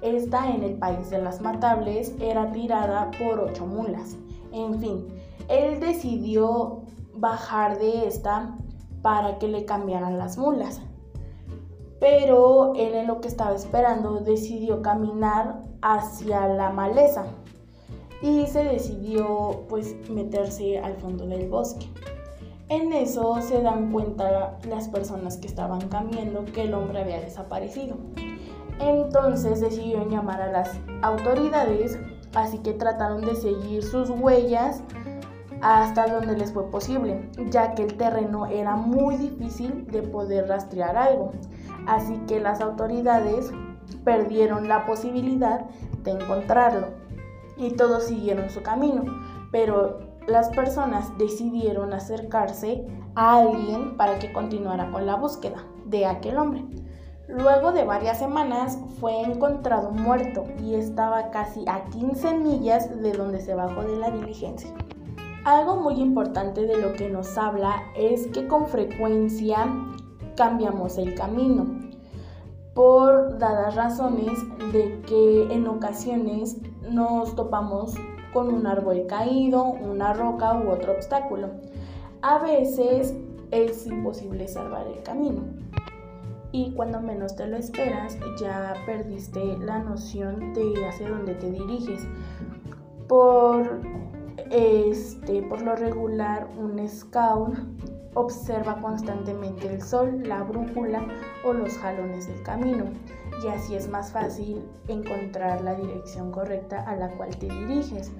Esta 0.00 0.50
en 0.50 0.62
el 0.62 0.78
país 0.78 1.10
de 1.10 1.20
las 1.20 1.42
matables 1.42 2.14
era 2.18 2.50
tirada 2.50 3.10
por 3.18 3.40
ocho 3.40 3.66
mulas. 3.66 4.16
En 4.52 4.80
fin, 4.80 5.06
él 5.48 5.80
decidió 5.80 6.80
bajar 7.14 7.78
de 7.78 8.08
esta 8.08 8.56
para 9.02 9.38
que 9.38 9.46
le 9.46 9.66
cambiaran 9.66 10.16
las 10.16 10.38
mulas. 10.38 10.80
Pero 12.00 12.72
él 12.74 12.94
en 12.94 13.06
lo 13.06 13.20
que 13.20 13.28
estaba 13.28 13.54
esperando 13.54 14.20
decidió 14.20 14.80
caminar 14.80 15.60
hacia 15.82 16.48
la 16.48 16.70
maleza 16.70 17.26
y 18.24 18.46
se 18.46 18.64
decidió 18.64 19.66
pues 19.68 19.94
meterse 20.08 20.78
al 20.78 20.96
fondo 20.96 21.26
del 21.26 21.46
bosque. 21.46 21.86
En 22.70 22.90
eso 22.94 23.38
se 23.42 23.60
dan 23.60 23.92
cuenta 23.92 24.58
las 24.66 24.88
personas 24.88 25.36
que 25.36 25.46
estaban 25.46 25.88
cambiando 25.88 26.46
que 26.46 26.62
el 26.62 26.72
hombre 26.72 27.02
había 27.02 27.20
desaparecido. 27.20 27.98
Entonces 28.80 29.60
decidieron 29.60 30.08
llamar 30.08 30.40
a 30.40 30.50
las 30.50 30.70
autoridades, 31.02 31.98
así 32.34 32.58
que 32.60 32.72
trataron 32.72 33.20
de 33.20 33.36
seguir 33.36 33.82
sus 33.82 34.08
huellas 34.08 34.82
hasta 35.60 36.06
donde 36.06 36.38
les 36.38 36.50
fue 36.50 36.70
posible, 36.70 37.28
ya 37.50 37.74
que 37.74 37.82
el 37.82 37.94
terreno 37.98 38.46
era 38.46 38.74
muy 38.74 39.16
difícil 39.16 39.86
de 39.88 40.00
poder 40.00 40.48
rastrear 40.48 40.96
algo. 40.96 41.32
Así 41.86 42.16
que 42.26 42.40
las 42.40 42.62
autoridades 42.62 43.52
perdieron 44.02 44.66
la 44.66 44.86
posibilidad 44.86 45.66
de 46.02 46.12
encontrarlo 46.12 47.03
y 47.56 47.70
todos 47.70 48.04
siguieron 48.04 48.50
su 48.50 48.62
camino, 48.62 49.04
pero 49.50 50.00
las 50.26 50.48
personas 50.50 51.16
decidieron 51.18 51.92
acercarse 51.92 52.86
a 53.14 53.36
alguien 53.36 53.96
para 53.96 54.18
que 54.18 54.32
continuara 54.32 54.90
con 54.90 55.06
la 55.06 55.16
búsqueda 55.16 55.64
de 55.84 56.06
aquel 56.06 56.38
hombre. 56.38 56.64
Luego 57.28 57.72
de 57.72 57.84
varias 57.84 58.18
semanas 58.18 58.78
fue 59.00 59.22
encontrado 59.22 59.90
muerto 59.90 60.44
y 60.62 60.74
estaba 60.74 61.30
casi 61.30 61.64
a 61.66 61.84
15 61.86 62.34
millas 62.34 63.00
de 63.02 63.12
donde 63.12 63.40
se 63.40 63.54
bajó 63.54 63.82
de 63.82 63.96
la 63.96 64.10
diligencia. 64.10 64.70
Algo 65.44 65.76
muy 65.76 66.00
importante 66.00 66.66
de 66.66 66.80
lo 66.80 66.94
que 66.94 67.08
nos 67.08 67.36
habla 67.36 67.82
es 67.96 68.26
que 68.28 68.46
con 68.46 68.66
frecuencia 68.66 69.66
cambiamos 70.36 70.98
el 70.98 71.14
camino 71.14 71.66
por 72.74 73.38
dadas 73.38 73.74
razones 73.74 74.32
de 74.72 75.00
que 75.06 75.52
en 75.52 75.66
ocasiones 75.68 76.56
nos 76.90 77.34
topamos 77.34 77.94
con 78.32 78.52
un 78.52 78.66
árbol 78.66 79.06
caído, 79.08 79.64
una 79.64 80.12
roca 80.12 80.54
u 80.54 80.70
otro 80.70 80.92
obstáculo. 80.92 81.48
A 82.22 82.38
veces 82.38 83.14
es 83.50 83.86
imposible 83.86 84.48
salvar 84.48 84.86
el 84.86 85.02
camino 85.02 85.42
y 86.52 86.72
cuando 86.72 87.00
menos 87.00 87.34
te 87.34 87.46
lo 87.46 87.56
esperas 87.56 88.16
ya 88.38 88.74
perdiste 88.86 89.56
la 89.58 89.80
noción 89.80 90.52
de 90.54 90.86
hacia 90.86 91.08
dónde 91.08 91.34
te 91.34 91.50
diriges. 91.50 92.06
Por 93.08 93.80
este, 94.50 95.42
por 95.42 95.62
lo 95.62 95.74
regular, 95.74 96.48
un 96.58 96.88
scout 96.88 97.56
observa 98.14 98.80
constantemente 98.80 99.66
el 99.66 99.82
sol, 99.82 100.22
la 100.24 100.42
brújula 100.42 101.04
o 101.44 101.52
los 101.52 101.76
jalones 101.78 102.28
del 102.28 102.42
camino 102.42 102.84
y 103.42 103.48
así 103.48 103.74
es 103.74 103.88
más 103.88 104.12
fácil 104.12 104.62
encontrar 104.88 105.60
la 105.62 105.74
dirección 105.74 106.30
correcta 106.30 106.82
a 106.82 106.96
la 106.96 107.08
cual 107.16 107.36
te 107.36 107.46
diriges. 107.46 108.12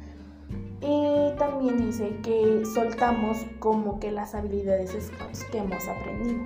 Y 0.80 1.37
también 1.38 1.78
dice 1.78 2.16
que 2.23 2.62
soltamos 2.75 3.38
como 3.59 3.99
que 4.00 4.11
las 4.12 4.35
habilidades 4.35 4.90
scouts 4.90 5.44
que 5.44 5.59
hemos 5.59 5.88
aprendido. 5.88 6.44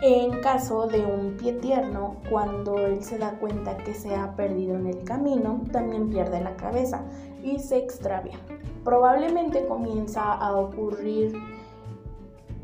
En 0.00 0.40
caso 0.40 0.86
de 0.86 1.04
un 1.04 1.36
pie 1.36 1.54
tierno, 1.54 2.18
cuando 2.30 2.78
él 2.78 3.02
se 3.02 3.18
da 3.18 3.32
cuenta 3.32 3.76
que 3.78 3.94
se 3.94 4.14
ha 4.14 4.36
perdido 4.36 4.76
en 4.76 4.86
el 4.86 5.02
camino, 5.02 5.62
también 5.72 6.08
pierde 6.08 6.40
la 6.40 6.54
cabeza 6.56 7.02
y 7.42 7.58
se 7.58 7.78
extravía. 7.78 8.38
Probablemente 8.84 9.66
comienza 9.66 10.34
a 10.34 10.56
ocurrir 10.56 11.32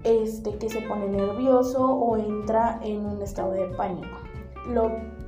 este, 0.04 0.57
que 0.59 0.71
se 0.71 0.83
pone 0.83 1.09
nervioso 1.09 1.85
o 1.85 2.16
entra 2.16 2.78
en 2.85 3.04
un 3.04 3.21
estado 3.21 3.50
de 3.50 3.66
pánico. 3.69 4.16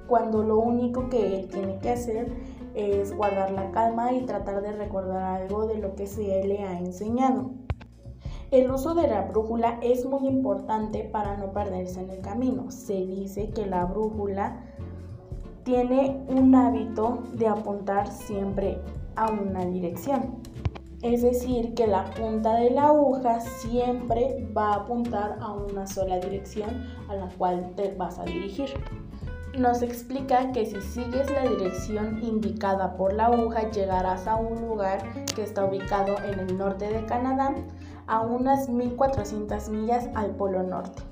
Cuando 0.06 0.42
lo 0.42 0.58
único 0.58 1.08
que 1.08 1.40
él 1.40 1.48
tiene 1.48 1.78
que 1.78 1.90
hacer 1.90 2.32
es 2.74 3.16
guardar 3.16 3.50
la 3.52 3.70
calma 3.70 4.12
y 4.12 4.26
tratar 4.26 4.62
de 4.62 4.72
recordar 4.72 5.42
algo 5.42 5.66
de 5.66 5.78
lo 5.78 5.94
que 5.94 6.06
se 6.06 6.44
le 6.44 6.62
ha 6.62 6.78
enseñado. 6.78 7.50
El 8.50 8.70
uso 8.70 8.94
de 8.94 9.08
la 9.08 9.22
brújula 9.22 9.78
es 9.82 10.04
muy 10.04 10.28
importante 10.28 11.02
para 11.02 11.36
no 11.36 11.52
perderse 11.52 12.00
en 12.00 12.10
el 12.10 12.20
camino. 12.20 12.70
Se 12.70 12.94
dice 12.94 13.50
que 13.50 13.66
la 13.66 13.84
brújula 13.86 14.62
tiene 15.64 16.24
un 16.28 16.54
hábito 16.54 17.24
de 17.32 17.48
apuntar 17.48 18.06
siempre 18.06 18.78
a 19.16 19.32
una 19.32 19.64
dirección. 19.64 20.36
Es 21.02 21.22
decir, 21.22 21.74
que 21.74 21.86
la 21.86 22.04
punta 22.04 22.54
de 22.54 22.70
la 22.70 22.86
aguja 22.86 23.40
siempre 23.40 24.48
va 24.56 24.74
a 24.74 24.76
apuntar 24.76 25.38
a 25.40 25.52
una 25.52 25.86
sola 25.86 26.18
dirección 26.20 26.70
a 27.08 27.16
la 27.16 27.28
cual 27.36 27.72
te 27.74 27.94
vas 27.96 28.18
a 28.18 28.24
dirigir. 28.24 28.68
Nos 29.58 29.80
explica 29.80 30.52
que 30.52 30.66
si 30.66 30.82
sigues 30.82 31.30
la 31.30 31.48
dirección 31.48 32.22
indicada 32.22 32.94
por 32.94 33.14
la 33.14 33.26
aguja 33.26 33.70
llegarás 33.70 34.26
a 34.26 34.36
un 34.36 34.60
lugar 34.60 34.98
que 35.34 35.42
está 35.42 35.64
ubicado 35.64 36.14
en 36.24 36.40
el 36.40 36.58
norte 36.58 36.92
de 36.92 37.06
Canadá 37.06 37.54
a 38.06 38.20
unas 38.20 38.68
1400 38.68 39.70
millas 39.70 40.10
al 40.14 40.32
polo 40.32 40.62
norte. 40.62 41.02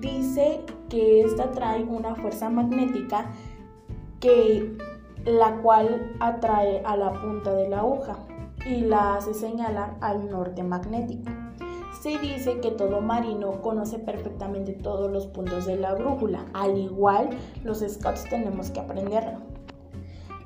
Dice 0.00 0.62
que 0.88 1.20
esta 1.22 1.52
trae 1.52 1.84
una 1.84 2.16
fuerza 2.16 2.50
magnética 2.50 3.26
que 4.18 4.76
la 5.24 5.56
cual 5.62 6.12
atrae 6.18 6.82
a 6.84 6.96
la 6.96 7.12
punta 7.12 7.54
de 7.54 7.68
la 7.68 7.78
aguja 7.78 8.16
y 8.66 8.80
la 8.80 9.14
hace 9.14 9.32
señalar 9.32 9.96
al 10.00 10.28
norte 10.28 10.64
magnético. 10.64 11.30
Se 12.04 12.18
dice 12.18 12.60
que 12.60 12.70
todo 12.70 13.00
marino 13.00 13.62
conoce 13.62 13.98
perfectamente 13.98 14.74
todos 14.74 15.10
los 15.10 15.26
puntos 15.26 15.64
de 15.64 15.76
la 15.76 15.94
brújula, 15.94 16.44
al 16.52 16.76
igual 16.76 17.30
los 17.64 17.78
scouts 17.78 18.28
tenemos 18.28 18.70
que 18.70 18.80
aprenderlo. 18.80 19.38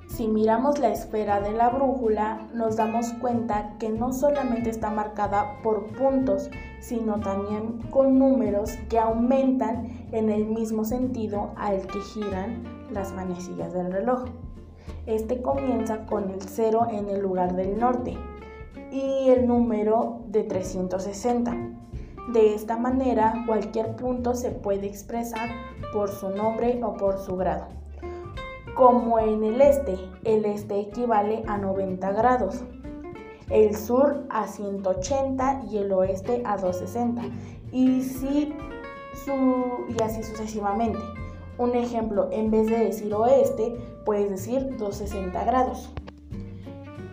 Si 0.07 0.29
miramos 0.29 0.79
la 0.79 0.91
esfera 0.91 1.41
de 1.41 1.51
la 1.51 1.71
brújula, 1.71 2.47
nos 2.55 2.77
damos 2.77 3.13
cuenta 3.15 3.75
que 3.81 3.89
no 3.89 4.13
solamente 4.13 4.71
está 4.71 4.91
marcada 4.91 5.61
por 5.65 5.89
puntos, 5.97 6.49
sino 6.79 7.19
también 7.19 7.83
con 7.91 8.21
números 8.21 8.77
que 8.89 9.01
aumentan 9.01 10.07
en 10.13 10.31
el 10.31 10.45
mismo 10.45 10.85
sentido 10.85 11.51
al 11.57 11.89
que 11.89 12.01
giran 12.03 12.63
las 12.93 13.13
manecillas 13.13 13.73
del 13.73 13.91
reloj. 13.91 14.27
Este 15.07 15.43
comienza 15.43 16.07
con 16.07 16.31
el 16.31 16.41
0 16.41 16.87
en 16.93 17.09
el 17.09 17.21
lugar 17.21 17.57
del 17.57 17.81
norte 17.81 18.17
y 18.91 19.29
el 19.29 19.47
número 19.47 20.23
de 20.29 20.45
360. 20.45 21.57
De 22.33 22.55
esta 22.55 22.77
manera, 22.77 23.45
cualquier 23.47 23.97
punto 23.97 24.35
se 24.35 24.51
puede 24.51 24.87
expresar 24.87 25.49
por 25.93 26.11
su 26.11 26.29
nombre 26.31 26.81
o 26.83 26.95
por 26.97 27.19
su 27.19 27.37
grado 27.37 27.79
como 28.79 29.19
en 29.19 29.43
el 29.43 29.61
este. 29.61 29.99
El 30.23 30.45
este 30.45 30.79
equivale 30.79 31.43
a 31.49 31.59
90 31.59 32.13
grados. 32.13 32.63
el 33.51 33.75
sur 33.75 34.27
a 34.29 34.47
180 34.47 35.63
y 35.71 35.79
el 35.79 35.91
oeste 35.91 36.43
a 36.45 36.59
260. 36.59 37.23
Y, 37.73 38.03
si 38.03 38.55
su, 39.25 39.33
y 39.89 40.03
así 40.03 40.23
sucesivamente. 40.23 40.99
Un 41.57 41.75
ejemplo, 41.75 42.29
en 42.31 42.51
vez 42.51 42.67
de 42.67 42.79
decir 42.79 43.13
oeste, 43.15 43.75
puedes 44.05 44.31
decir 44.31 44.77
260 44.77 45.45
grados. 45.45 45.91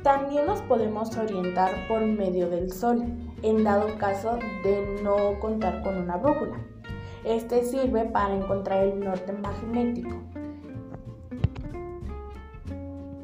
También 0.05 0.45
nos 0.45 0.61
podemos 0.61 1.17
orientar 1.17 1.71
por 1.87 1.99
medio 2.05 2.47
del 2.47 2.71
sol, 2.71 3.03
en 3.41 3.63
dado 3.63 3.87
caso 3.97 4.37
de 4.63 5.01
no 5.01 5.39
contar 5.39 5.81
con 5.81 5.97
una 5.97 6.17
brújula. 6.17 6.63
Este 7.23 7.63
sirve 7.63 8.05
para 8.05 8.35
encontrar 8.35 8.83
el 8.83 8.99
norte 8.99 9.33
magnético. 9.33 10.15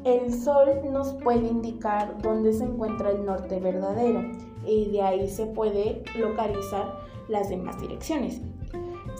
El 0.02 0.34
sol 0.34 0.70
nos 0.90 1.12
puede 1.22 1.46
indicar 1.46 2.20
dónde 2.20 2.52
se 2.52 2.64
encuentra 2.64 3.10
el 3.10 3.24
norte 3.26 3.60
verdadero 3.60 4.20
y 4.66 4.90
de 4.90 5.02
ahí 5.02 5.28
se 5.28 5.46
puede 5.46 6.02
localizar 6.18 6.98
las 7.28 7.48
demás 7.48 7.80
direcciones. 7.80 8.42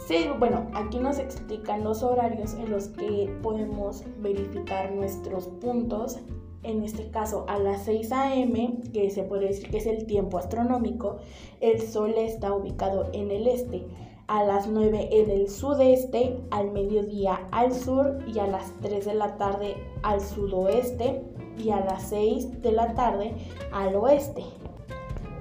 Sí, 0.05 0.27
bueno, 0.37 0.67
aquí 0.73 0.99
nos 0.99 1.17
explican 1.17 1.85
los 1.85 2.03
horarios 2.03 2.55
en 2.55 2.71
los 2.71 2.89
que 2.89 3.33
podemos 3.41 4.03
verificar 4.19 4.91
nuestros 4.91 5.47
puntos. 5.47 6.19
En 6.63 6.83
este 6.83 7.09
caso, 7.09 7.45
a 7.47 7.59
las 7.59 7.83
6 7.83 8.11
a.m., 8.11 8.81
que 8.93 9.09
se 9.11 9.23
puede 9.23 9.47
decir 9.47 9.69
que 9.69 9.77
es 9.77 9.85
el 9.85 10.05
tiempo 10.05 10.37
astronómico, 10.37 11.17
el 11.59 11.81
Sol 11.81 12.13
está 12.17 12.53
ubicado 12.53 13.09
en 13.13 13.31
el 13.31 13.47
este, 13.47 13.85
a 14.27 14.43
las 14.43 14.67
9 14.67 15.09
en 15.11 15.29
el 15.29 15.49
sudeste, 15.49 16.39
al 16.51 16.71
mediodía 16.71 17.41
al 17.51 17.73
sur 17.73 18.19
y 18.25 18.39
a 18.39 18.47
las 18.47 18.71
3 18.81 19.05
de 19.05 19.13
la 19.13 19.37
tarde 19.37 19.75
al 20.01 20.21
sudoeste 20.21 21.23
y 21.57 21.69
a 21.71 21.81
las 21.81 22.03
6 22.09 22.61
de 22.61 22.71
la 22.71 22.93
tarde 22.93 23.33
al 23.71 23.95
oeste. 23.95 24.43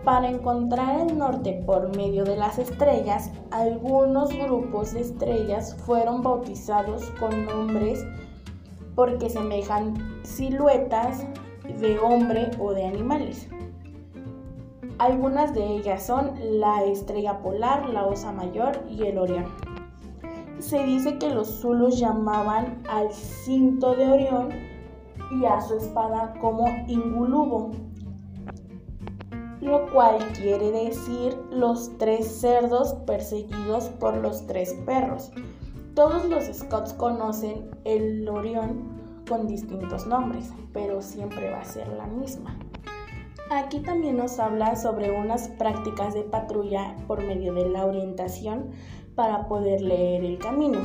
Para 0.04 0.28
encontrar 0.28 1.08
el 1.08 1.16
norte 1.16 1.62
por 1.64 1.96
medio 1.96 2.24
de 2.24 2.36
las 2.36 2.58
estrellas, 2.58 3.30
algunos 3.52 4.30
grupos 4.36 4.94
de 4.94 5.02
estrellas 5.02 5.76
fueron 5.86 6.22
bautizados 6.22 7.04
con 7.20 7.46
nombres 7.46 8.04
porque 8.94 9.30
semejan 9.30 9.94
siluetas 10.22 11.26
de 11.80 11.98
hombre 11.98 12.50
o 12.58 12.72
de 12.72 12.84
animales. 12.84 13.48
Algunas 14.98 15.54
de 15.54 15.64
ellas 15.64 16.06
son 16.06 16.32
la 16.60 16.84
estrella 16.84 17.40
polar, 17.40 17.88
la 17.88 18.06
osa 18.06 18.30
mayor 18.30 18.84
y 18.88 19.04
el 19.04 19.18
Orión. 19.18 19.46
Se 20.58 20.84
dice 20.84 21.18
que 21.18 21.30
los 21.30 21.60
zulus 21.60 21.98
llamaban 21.98 22.82
al 22.88 23.12
cinto 23.12 23.96
de 23.96 24.08
Orión 24.08 24.50
y 25.32 25.44
a 25.44 25.60
su 25.60 25.76
espada 25.76 26.34
como 26.40 26.66
Ingulubo, 26.86 27.72
lo 29.60 29.90
cual 29.92 30.18
quiere 30.34 30.70
decir 30.70 31.36
los 31.50 31.96
tres 31.98 32.40
cerdos 32.40 32.94
perseguidos 33.06 33.88
por 33.88 34.16
los 34.16 34.46
tres 34.46 34.74
perros. 34.86 35.32
Todos 35.94 36.24
los 36.24 36.44
scouts 36.44 36.94
conocen 36.94 37.70
el 37.84 38.26
Orión 38.26 39.22
con 39.28 39.46
distintos 39.46 40.06
nombres, 40.06 40.50
pero 40.72 41.02
siempre 41.02 41.50
va 41.50 41.60
a 41.60 41.64
ser 41.64 41.86
la 41.88 42.06
misma. 42.06 42.58
Aquí 43.50 43.80
también 43.80 44.16
nos 44.16 44.38
habla 44.38 44.74
sobre 44.76 45.10
unas 45.10 45.48
prácticas 45.48 46.14
de 46.14 46.22
patrulla 46.22 46.96
por 47.06 47.22
medio 47.22 47.52
de 47.52 47.68
la 47.68 47.84
orientación 47.84 48.70
para 49.14 49.46
poder 49.48 49.82
leer 49.82 50.24
el 50.24 50.38
camino. 50.38 50.78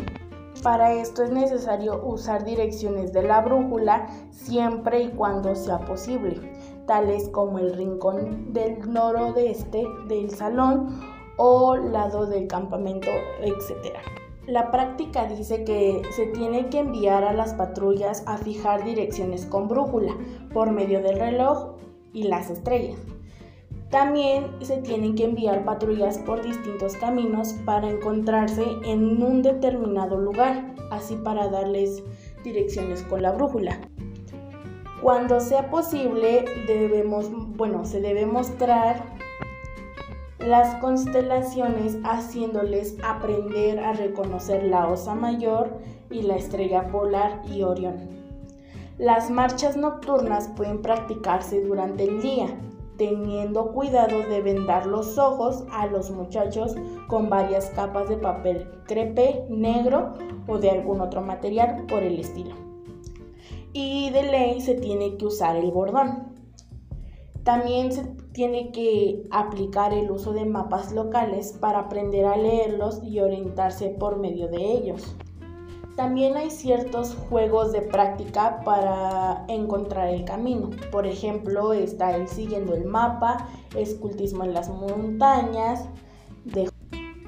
Para 0.62 0.91
esto 0.93 1.23
es 1.23 1.31
necesario 1.31 2.05
usar 2.05 2.43
direcciones 2.43 3.13
de 3.13 3.23
la 3.23 3.39
brújula 3.41 4.08
siempre 4.31 5.03
y 5.03 5.10
cuando 5.12 5.55
sea 5.55 5.79
posible 5.79 6.41
tales 6.86 7.29
como 7.29 7.60
el 7.60 7.73
rincón 7.73 8.51
del 8.51 8.91
noroeste 8.91 9.86
del 10.08 10.31
salón 10.31 10.99
o 11.38 11.75
lado 11.75 12.25
del 12.25 12.47
campamento, 12.47 13.12
etc. 13.41 13.95
La 14.47 14.71
práctica 14.71 15.25
dice 15.25 15.65
que 15.65 16.01
se 16.12 16.27
tiene 16.27 16.69
que 16.69 16.79
enviar 16.79 17.25
a 17.25 17.33
las 17.33 17.53
patrullas 17.53 18.23
a 18.27 18.38
fijar 18.38 18.86
direcciones 18.86 19.45
con 19.45 19.67
brújula 19.67 20.15
por 20.53 20.71
medio 20.71 21.01
del 21.01 21.19
reloj 21.19 21.75
y 22.13 22.23
las 22.23 22.49
estrellas. 22.49 22.97
También 23.89 24.45
se 24.62 24.77
tienen 24.77 25.15
que 25.15 25.25
enviar 25.25 25.65
patrullas 25.65 26.17
por 26.19 26.41
distintos 26.43 26.95
caminos 26.95 27.55
para 27.65 27.89
encontrarse 27.89 28.63
en 28.86 29.21
un 29.21 29.41
determinado 29.41 30.17
lugar, 30.17 30.73
así 30.91 31.17
para 31.17 31.49
darles 31.49 32.01
direcciones 32.45 33.03
con 33.03 33.23
la 33.23 33.33
brújula. 33.33 33.81
Cuando 35.01 35.41
sea 35.41 35.69
posible, 35.69 36.45
debemos, 36.67 37.29
bueno, 37.57 37.83
se 37.83 37.99
debe 37.99 38.25
mostrar 38.25 39.03
las 40.39 40.76
constelaciones 40.76 41.97
haciéndoles 42.04 42.97
aprender 43.04 43.80
a 43.80 43.93
reconocer 43.93 44.63
la 44.63 44.88
Osa 44.88 45.15
Mayor 45.15 45.78
y 46.10 46.21
la 46.21 46.36
estrella 46.36 46.88
polar 46.88 47.41
y 47.52 47.63
Orión. 47.63 47.95
Las 48.97 49.30
marchas 49.30 49.78
nocturnas 49.78 50.50
pueden 50.56 50.82
practicarse 50.82 51.62
durante 51.63 52.04
el 52.04 52.21
día, 52.21 52.47
teniendo 52.97 53.71
cuidado 53.71 54.19
de 54.28 54.41
vendar 54.41 54.88
los 54.88 55.17
ojos 55.17 55.63
a 55.71 55.86
los 55.88 56.10
muchachos 56.10 56.76
con 57.08 57.30
varias 57.30 57.69
capas 57.71 58.10
de 58.10 58.17
papel 58.17 58.71
crepe 58.88 59.45
negro 59.50 60.13
o 60.47 60.58
de 60.58 60.71
algún 60.71 61.02
otro 61.02 61.21
material 61.21 61.86
por 61.88 62.02
el 62.02 62.19
estilo 62.19 62.67
y 63.73 64.10
de 64.10 64.23
ley 64.23 64.62
se 64.62 64.73
tiene 64.73 65.17
que 65.17 65.26
usar 65.28 65.56
el 65.56 65.71
bordón. 65.71 66.37
También 67.47 67.93
se 67.93 68.03
tiene 68.33 68.73
que 68.73 69.23
aplicar 69.31 69.93
el 69.93 70.12
uso 70.12 70.33
de 70.33 70.43
mapas 70.43 70.91
locales 70.91 71.53
para 71.53 71.79
aprender 71.79 72.25
a 72.25 72.36
leerlos 72.36 73.01
y 73.01 73.21
orientarse 73.21 73.88
por 73.88 74.17
medio 74.17 74.49
de 74.49 74.57
ellos. 74.57 75.15
También 75.95 76.36
hay 76.36 76.49
ciertos 76.51 77.15
juegos 77.29 77.71
de 77.71 77.83
práctica 77.83 78.60
para 78.65 79.45
encontrar 79.47 80.10
el 80.10 80.25
camino. 80.25 80.71
Por 80.91 81.07
ejemplo, 81.07 81.71
está 81.71 82.17
el 82.17 82.27
siguiendo 82.27 82.75
el 82.75 82.83
mapa, 82.83 83.47
escultismo 83.77 84.43
en 84.43 84.53
las 84.53 84.67
montañas, 84.67 85.88
de 86.43 86.69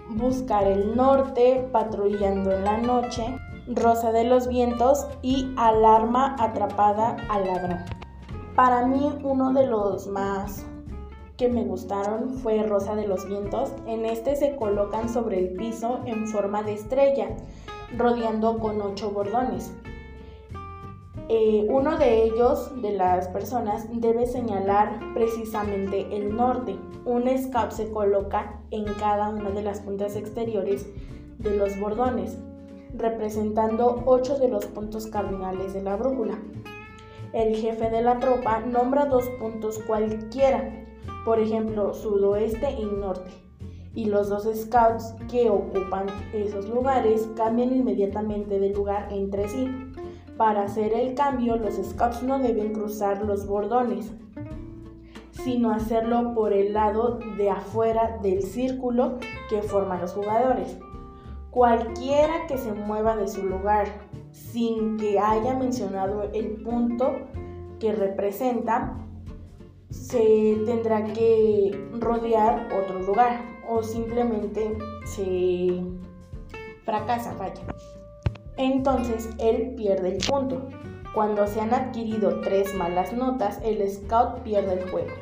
buscar 0.10 0.68
el 0.68 0.98
norte, 0.98 1.66
patrullando 1.72 2.52
en 2.52 2.66
la 2.66 2.78
noche, 2.78 3.24
Rosa 3.70 4.12
de 4.12 4.26
los 4.26 4.50
Vientos 4.50 5.08
y 5.22 5.54
Alarma 5.56 6.36
atrapada 6.38 7.16
al 7.30 7.48
ladrón. 7.48 7.99
Para 8.60 8.86
mí 8.86 9.10
uno 9.24 9.54
de 9.54 9.68
los 9.68 10.08
más 10.08 10.66
que 11.38 11.48
me 11.48 11.64
gustaron 11.64 12.40
fue 12.40 12.62
Rosa 12.64 12.94
de 12.94 13.08
los 13.08 13.26
Vientos. 13.26 13.72
En 13.86 14.04
este 14.04 14.36
se 14.36 14.58
colocan 14.58 15.08
sobre 15.08 15.40
el 15.40 15.54
piso 15.54 16.02
en 16.06 16.28
forma 16.28 16.62
de 16.62 16.74
estrella, 16.74 17.38
rodeando 17.98 18.60
con 18.60 18.82
ocho 18.82 19.12
bordones. 19.12 19.72
Eh, 21.30 21.68
uno 21.70 21.98
de 21.98 22.24
ellos, 22.26 22.70
de 22.82 22.92
las 22.92 23.30
personas, 23.30 23.88
debe 23.94 24.28
señalar 24.28 25.00
precisamente 25.14 26.14
el 26.14 26.36
norte. 26.36 26.78
Un 27.06 27.30
scout 27.38 27.72
se 27.72 27.90
coloca 27.90 28.60
en 28.72 28.84
cada 28.96 29.30
una 29.30 29.52
de 29.52 29.62
las 29.62 29.80
puntas 29.80 30.18
exteriores 30.18 30.86
de 31.38 31.56
los 31.56 31.80
bordones 31.80 32.38
representando 32.94 34.02
ocho 34.06 34.38
de 34.38 34.50
los 34.50 34.66
puntos 34.66 35.08
cardinales 35.08 35.74
de 35.74 35.82
la 35.82 35.96
brújula. 35.96 36.40
El 37.32 37.56
jefe 37.56 37.92
de 37.92 38.02
la 38.02 38.18
tropa 38.18 38.60
nombra 38.62 39.06
dos 39.06 39.26
puntos 39.40 39.78
cualquiera, 39.86 40.88
por 41.26 41.40
ejemplo, 41.40 41.94
sudoeste 41.94 42.72
y 42.72 42.86
norte, 42.86 43.30
y 43.94 44.06
los 44.06 44.30
dos 44.30 44.50
scouts 44.56 45.14
que 45.30 45.48
ocupan 45.50 46.08
esos 46.34 46.68
lugares 46.68 47.30
cambian 47.36 47.72
inmediatamente 47.72 48.60
de 48.60 48.70
lugar 48.70 49.10
entre 49.12 49.48
sí. 49.48 49.70
Para 50.38 50.64
hacer 50.64 50.94
el 50.94 51.14
cambio, 51.14 51.58
los 51.58 51.76
scouts 51.76 52.24
no 52.24 52.40
deben 52.40 52.74
cruzar 52.74 53.24
los 53.24 53.46
bordones, 53.46 54.12
sino 55.32 55.72
hacerlo 55.72 56.34
por 56.34 56.52
el 56.52 56.74
lado 56.74 57.20
de 57.38 57.52
afuera 57.52 58.18
del 58.24 58.42
círculo 58.42 59.20
que 59.50 59.62
forman 59.62 60.02
los 60.02 60.14
jugadores. 60.14 60.80
Cualquiera 61.52 62.48
que 62.48 62.58
se 62.58 62.72
mueva 62.72 63.16
de 63.16 63.28
su 63.28 63.44
lugar 63.44 63.88
sin 64.40 64.98
que 64.98 65.20
haya 65.20 65.54
mencionado 65.56 66.24
el 66.34 66.62
punto 66.64 67.14
que 67.80 67.92
representa, 67.94 68.98
se 69.90 70.58
tendrá 70.66 71.04
que 71.04 71.72
rodear 72.00 72.68
otro 72.82 73.00
lugar 73.00 73.42
o 73.68 73.84
simplemente 73.84 74.78
se 75.06 75.84
fracasa, 76.84 77.34
vaya. 77.34 77.62
Entonces 78.58 79.30
él 79.40 79.74
pierde 79.76 80.16
el 80.16 80.28
punto. 80.28 80.68
Cuando 81.14 81.48
se 81.48 81.60
han 81.60 81.74
adquirido 81.74 82.40
tres 82.42 82.74
malas 82.76 83.14
notas, 83.14 83.60
el 83.64 83.88
scout 83.90 84.40
pierde 84.44 84.74
el 84.74 84.90
juego. 84.90 85.14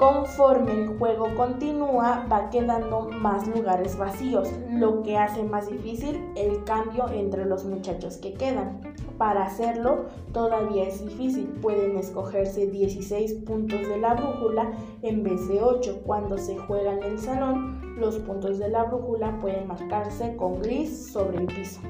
Conforme 0.00 0.72
el 0.72 0.96
juego 0.96 1.28
continúa, 1.36 2.26
va 2.32 2.48
quedando 2.48 3.10
más 3.20 3.46
lugares 3.46 3.98
vacíos, 3.98 4.48
lo 4.70 5.02
que 5.02 5.18
hace 5.18 5.42
más 5.42 5.68
difícil 5.68 6.24
el 6.36 6.64
cambio 6.64 7.06
entre 7.10 7.44
los 7.44 7.66
muchachos 7.66 8.16
que 8.16 8.32
quedan. 8.32 8.80
para 9.18 9.44
hacerlo 9.44 10.06
todavía 10.32 10.84
es 10.84 11.04
difícil. 11.04 11.48
Pueden 11.60 11.98
escogerse 11.98 12.66
16 12.66 13.34
puntos 13.44 13.80
de 13.80 13.98
la 13.98 14.14
brújula 14.14 14.72
en 15.02 15.22
vez 15.22 15.46
de 15.48 15.60
8. 15.60 16.00
Cuando 16.06 16.38
se 16.38 16.56
juega 16.56 16.94
en 16.94 17.02
el 17.02 17.18
salón, 17.18 17.94
los 17.98 18.16
puntos 18.20 18.58
de 18.58 18.70
la 18.70 18.84
brújula 18.84 19.38
pueden 19.38 19.68
marcarse 19.68 20.34
con 20.36 20.62
gris 20.62 21.12
sobre 21.12 21.36
el 21.36 21.46
piso. 21.46 21.82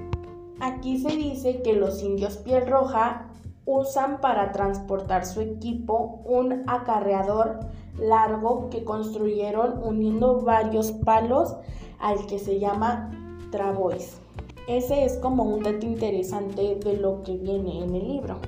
Aquí 0.59 0.99
se 0.99 1.16
dice 1.16 1.62
que 1.62 1.75
los 1.75 2.03
indios 2.03 2.38
piel 2.38 2.66
roja 2.66 3.29
usan 3.64 4.20
para 4.20 4.51
transportar 4.51 5.25
su 5.25 5.40
equipo 5.40 6.23
un 6.25 6.64
acarreador 6.66 7.61
largo 8.00 8.70
que 8.70 8.84
construyeron 8.84 9.80
uniendo 9.82 10.40
varios 10.40 10.92
palos 10.92 11.54
al 11.98 12.26
que 12.26 12.38
se 12.38 12.58
llama 12.58 13.10
travois. 13.50 14.20
Ese 14.68 15.04
es 15.04 15.16
como 15.16 15.44
un 15.44 15.62
dato 15.62 15.86
interesante 15.86 16.76
de 16.76 16.96
lo 16.96 17.22
que 17.22 17.36
viene 17.36 17.82
en 17.82 17.94
el 17.94 18.06
libro. 18.06 18.38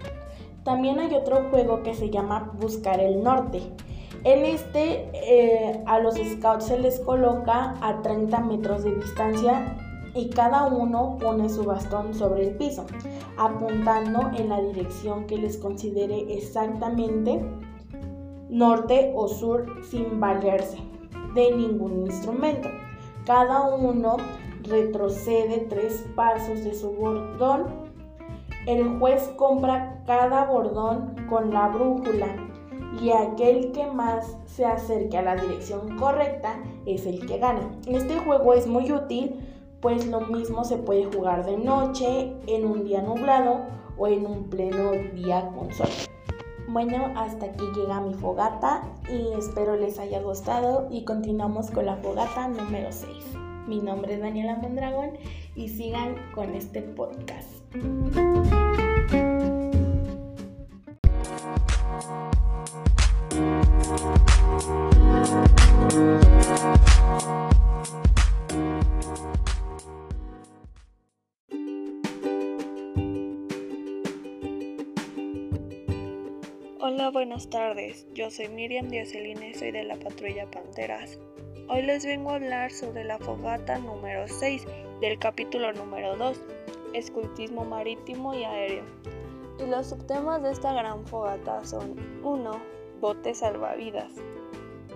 También 0.64 1.00
hay 1.00 1.14
otro 1.14 1.48
juego 1.50 1.82
que 1.82 1.94
se 1.94 2.10
llama 2.10 2.52
Buscar 2.60 3.00
el 3.00 3.22
Norte. 3.22 3.60
En 4.24 4.44
este 4.44 5.10
eh, 5.14 5.82
a 5.86 5.98
los 5.98 6.14
scouts 6.14 6.66
se 6.66 6.78
les 6.78 7.00
coloca 7.00 7.74
a 7.80 8.02
30 8.02 8.38
metros 8.40 8.84
de 8.84 8.94
distancia 8.94 9.76
y 10.14 10.28
cada 10.28 10.66
uno 10.66 11.18
pone 11.20 11.48
su 11.48 11.64
bastón 11.64 12.14
sobre 12.14 12.48
el 12.48 12.54
piso, 12.56 12.84
apuntando 13.36 14.30
en 14.36 14.50
la 14.50 14.60
dirección 14.60 15.26
que 15.26 15.38
les 15.38 15.56
considere 15.56 16.32
exactamente 16.32 17.44
norte 18.52 19.12
o 19.14 19.28
sur 19.28 19.64
sin 19.82 20.20
valerse 20.20 20.78
de 21.34 21.50
ningún 21.56 22.06
instrumento. 22.06 22.68
Cada 23.24 23.62
uno 23.74 24.18
retrocede 24.62 25.66
tres 25.70 26.06
pasos 26.14 26.62
de 26.62 26.74
su 26.74 26.90
bordón. 26.90 27.64
El 28.66 28.98
juez 28.98 29.28
compra 29.36 30.02
cada 30.06 30.44
bordón 30.44 31.16
con 31.28 31.52
la 31.52 31.68
brújula 31.68 32.28
y 33.02 33.10
aquel 33.10 33.72
que 33.72 33.86
más 33.86 34.36
se 34.44 34.66
acerque 34.66 35.16
a 35.16 35.22
la 35.22 35.36
dirección 35.36 35.96
correcta 35.98 36.62
es 36.84 37.06
el 37.06 37.26
que 37.26 37.38
gana. 37.38 37.72
Este 37.86 38.18
juego 38.18 38.52
es 38.52 38.66
muy 38.66 38.92
útil 38.92 39.40
pues 39.80 40.06
lo 40.06 40.20
mismo 40.20 40.64
se 40.64 40.76
puede 40.76 41.06
jugar 41.06 41.44
de 41.44 41.56
noche, 41.56 42.32
en 42.46 42.64
un 42.64 42.84
día 42.84 43.02
nublado 43.02 43.62
o 43.98 44.06
en 44.06 44.24
un 44.24 44.48
pleno 44.48 44.92
día 45.14 45.50
con 45.58 45.72
sol. 45.72 45.88
Bueno, 46.68 47.12
hasta 47.16 47.46
aquí 47.46 47.64
llega 47.75 48.01
mi 48.01 48.14
fogata 48.14 48.83
y 49.11 49.38
espero 49.38 49.77
les 49.77 49.98
haya 49.98 50.20
gustado 50.20 50.88
y 50.90 51.05
continuamos 51.05 51.70
con 51.70 51.87
la 51.87 51.96
fogata 51.96 52.48
número 52.48 52.90
6. 52.90 53.09
Mi 53.66 53.81
nombre 53.81 54.14
es 54.14 54.20
Daniela 54.20 54.57
Mondragón 54.57 55.12
y 55.55 55.68
sigan 55.68 56.16
con 56.35 56.55
este 56.55 56.83
podcast. 56.83 57.48
Buenas 77.32 77.48
tardes. 77.48 78.06
Yo 78.12 78.30
soy 78.30 78.48
Miriam 78.48 78.90
Diaceline 78.90 79.42
y 79.42 79.54
soy 79.54 79.70
de 79.70 79.84
la 79.84 79.96
patrulla 79.96 80.50
Panteras. 80.50 81.18
Hoy 81.70 81.80
les 81.80 82.04
vengo 82.04 82.28
a 82.28 82.34
hablar 82.34 82.70
sobre 82.70 83.04
la 83.04 83.18
fogata 83.18 83.78
número 83.78 84.28
6 84.28 84.66
del 85.00 85.18
capítulo 85.18 85.72
número 85.72 86.14
2, 86.18 86.38
escultismo 86.92 87.64
marítimo 87.64 88.34
y 88.34 88.44
aéreo. 88.44 88.84
Y 89.58 89.64
los 89.64 89.86
subtemas 89.86 90.42
de 90.42 90.50
esta 90.50 90.74
gran 90.74 91.06
fogata 91.06 91.64
son 91.64 91.96
1. 92.22 92.50
Bote 93.00 93.34
salvavidas 93.34 94.12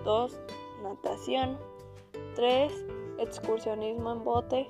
2. 0.05 0.39
Natación 0.83 1.57
3. 2.35 2.71
Excursionismo 3.17 4.11
en 4.11 4.23
bote 4.23 4.67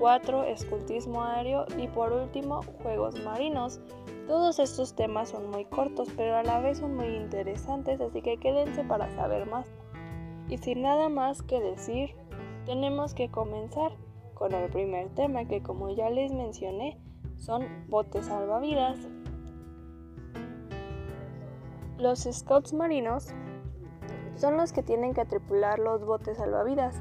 4. 0.00 0.44
Escultismo 0.44 1.24
aéreo 1.24 1.64
y 1.78 1.88
por 1.88 2.12
último 2.12 2.60
Juegos 2.82 3.18
marinos 3.24 3.80
todos 4.26 4.58
estos 4.58 4.94
temas 4.94 5.30
son 5.30 5.50
muy 5.50 5.64
cortos, 5.64 6.08
pero 6.16 6.36
a 6.36 6.42
la 6.42 6.60
vez 6.60 6.78
son 6.78 6.96
muy 6.96 7.06
interesantes, 7.16 8.00
así 8.00 8.22
que 8.22 8.38
quédense 8.38 8.84
para 8.84 9.10
saber 9.14 9.48
más. 9.48 9.66
Y 10.48 10.58
sin 10.58 10.82
nada 10.82 11.08
más 11.08 11.42
que 11.42 11.60
decir, 11.60 12.14
tenemos 12.64 13.14
que 13.14 13.30
comenzar 13.30 13.92
con 14.34 14.52
el 14.52 14.70
primer 14.70 15.08
tema 15.14 15.46
que 15.46 15.62
como 15.62 15.90
ya 15.90 16.10
les 16.10 16.32
mencioné, 16.32 17.00
son 17.36 17.64
botes 17.88 18.26
salvavidas. 18.26 18.98
Los 21.98 22.28
scouts 22.30 22.72
marinos 22.72 23.32
son 24.34 24.56
los 24.56 24.72
que 24.72 24.82
tienen 24.82 25.14
que 25.14 25.24
tripular 25.24 25.78
los 25.78 26.04
botes 26.04 26.36
salvavidas 26.36 27.00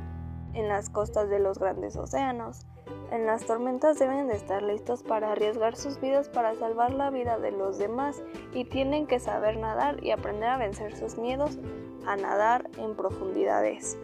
en 0.54 0.70
las 0.70 0.90
costas 0.90 1.30
de 1.30 1.40
los 1.40 1.60
grandes 1.60 1.98
océanos. 1.98 2.66
En 3.12 3.26
las 3.26 3.46
tormentas 3.46 4.00
deben 4.00 4.28
de 4.28 4.36
estar 4.36 4.62
listos 4.62 5.04
para 5.04 5.32
arriesgar 5.32 5.76
sus 5.76 6.00
vidas 6.02 6.30
para 6.30 6.56
salvar 6.56 6.94
la 6.94 7.10
vida 7.10 7.40
de 7.40 7.52
los 7.52 7.78
demás 7.78 8.22
y 8.54 8.66
tienen 8.66 9.08
que 9.08 9.20
saber 9.20 9.58
nadar 9.58 10.04
y 10.04 10.12
aprender 10.12 10.50
a 10.50 10.58
vencer 10.58 10.96
sus 10.96 11.18
miedos 11.18 11.58
a 12.06 12.16
nadar 12.16 12.70
en 12.78 12.96
profundidades. 12.96 13.98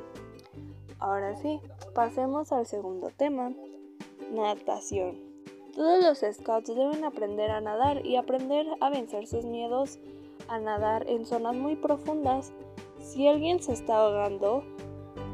Ahora 0.99 1.35
sí, 1.35 1.59
pasemos 1.93 2.51
al 2.51 2.65
segundo 2.65 3.09
tema, 3.09 3.51
natación. 4.31 5.19
Todos 5.75 6.03
los 6.03 6.35
scouts 6.35 6.67
deben 6.67 7.03
aprender 7.03 7.49
a 7.49 7.61
nadar 7.61 8.05
y 8.05 8.17
aprender 8.17 8.67
a 8.81 8.89
vencer 8.89 9.25
sus 9.27 9.45
miedos 9.45 9.99
a 10.47 10.59
nadar 10.59 11.09
en 11.09 11.25
zonas 11.25 11.55
muy 11.55 11.75
profundas. 11.75 12.51
Si 12.99 13.27
alguien 13.27 13.61
se 13.61 13.73
está 13.73 13.97
ahogando 13.97 14.63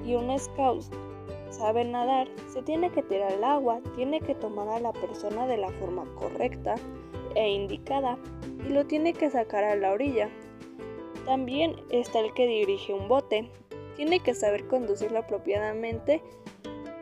y 0.05 0.15
un 0.15 0.37
scout 0.39 0.85
sabe 1.57 1.83
nadar, 1.83 2.27
se 2.47 2.61
tiene 2.61 2.91
que 2.91 3.03
tirar 3.03 3.33
al 3.33 3.43
agua, 3.43 3.81
tiene 3.95 4.21
que 4.21 4.35
tomar 4.35 4.67
a 4.69 4.79
la 4.79 4.93
persona 4.93 5.47
de 5.47 5.57
la 5.57 5.69
forma 5.71 6.05
correcta 6.15 6.75
e 7.35 7.49
indicada 7.49 8.17
y 8.65 8.69
lo 8.69 8.85
tiene 8.85 9.13
que 9.13 9.29
sacar 9.29 9.63
a 9.63 9.75
la 9.75 9.91
orilla. 9.91 10.29
También 11.25 11.75
está 11.89 12.19
el 12.19 12.33
que 12.33 12.47
dirige 12.47 12.93
un 12.93 13.07
bote, 13.07 13.49
tiene 13.95 14.19
que 14.19 14.33
saber 14.33 14.67
conducirlo 14.67 15.19
apropiadamente 15.19 16.21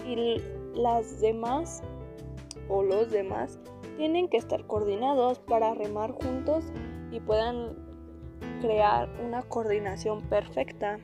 y 0.06 0.42
las 0.74 1.22
demás 1.22 1.84
o 2.70 2.84
los 2.84 3.12
demás 3.12 3.60
tienen 3.98 4.28
que 4.28 4.38
estar 4.38 4.66
coordinados 4.66 5.40
para 5.40 5.74
remar 5.74 6.12
juntos 6.12 6.66
y 7.12 7.20
puedan 7.20 7.76
crear 8.62 9.10
una 9.24 9.44
coordinación 9.44 10.22
perfecta. 10.22 11.00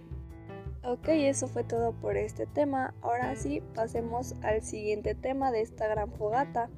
Ok, 0.84 1.10
eso 1.10 1.48
fue 1.48 1.64
todo 1.64 1.92
por 1.92 2.18
este 2.18 2.48
tema. 2.48 2.96
Ahora 3.04 3.36
sí, 3.36 3.62
pasemos 3.76 4.34
al 4.42 4.64
siguiente 4.64 5.14
tema 5.14 5.52
de 5.52 5.62
esta 5.62 5.88
gran 5.88 6.12
fogata. 6.14 6.72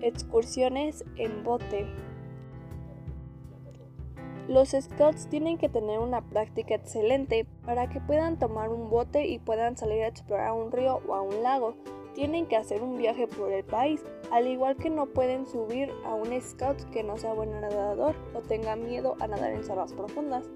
Excursiones 0.00 1.04
en 1.16 1.44
bote. 1.44 1.86
Los 4.48 4.70
scouts 4.70 5.28
tienen 5.28 5.58
que 5.58 5.68
tener 5.68 6.00
una 6.00 6.22
práctica 6.22 6.74
excelente 6.74 7.46
para 7.64 7.88
que 7.88 8.00
puedan 8.00 8.36
tomar 8.36 8.70
un 8.70 8.90
bote 8.90 9.28
y 9.28 9.38
puedan 9.38 9.76
salir 9.76 10.02
a 10.02 10.08
explorar 10.08 10.52
un 10.52 10.72
río 10.72 11.00
o 11.06 11.14
a 11.14 11.22
un 11.22 11.44
lago. 11.44 11.76
Tienen 12.14 12.46
que 12.46 12.56
hacer 12.56 12.82
un 12.82 12.96
viaje 12.96 13.28
por 13.28 13.52
el 13.52 13.62
país, 13.62 14.02
al 14.32 14.48
igual 14.48 14.76
que 14.76 14.90
no 14.90 15.06
pueden 15.06 15.46
subir 15.46 15.92
a 16.04 16.14
un 16.14 16.28
scout 16.40 16.82
que 16.90 17.04
no 17.04 17.16
sea 17.16 17.32
buen 17.32 17.60
nadador 17.60 18.16
o 18.34 18.40
tenga 18.40 18.74
miedo 18.74 19.14
a 19.20 19.28
nadar 19.28 19.52
en 19.52 19.62
zonas 19.62 19.92
profundas. 19.92 20.50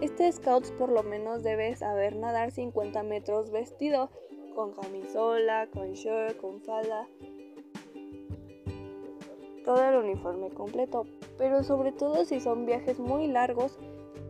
Este 0.00 0.30
Scouts 0.30 0.72
por 0.72 0.90
lo 0.90 1.02
menos 1.02 1.42
debe 1.42 1.74
saber 1.76 2.16
nadar 2.16 2.50
50 2.50 3.02
metros 3.02 3.50
vestido, 3.50 4.10
con 4.54 4.72
camisola, 4.72 5.68
con 5.72 5.92
shirt, 5.92 6.36
con 6.38 6.60
falda, 6.60 7.06
todo 9.64 9.84
el 9.84 9.96
uniforme 9.96 10.48
completo. 10.50 11.06
Pero 11.38 11.62
sobre 11.62 11.92
todo 11.92 12.24
si 12.24 12.40
son 12.40 12.66
viajes 12.66 12.98
muy 12.98 13.26
largos, 13.26 13.78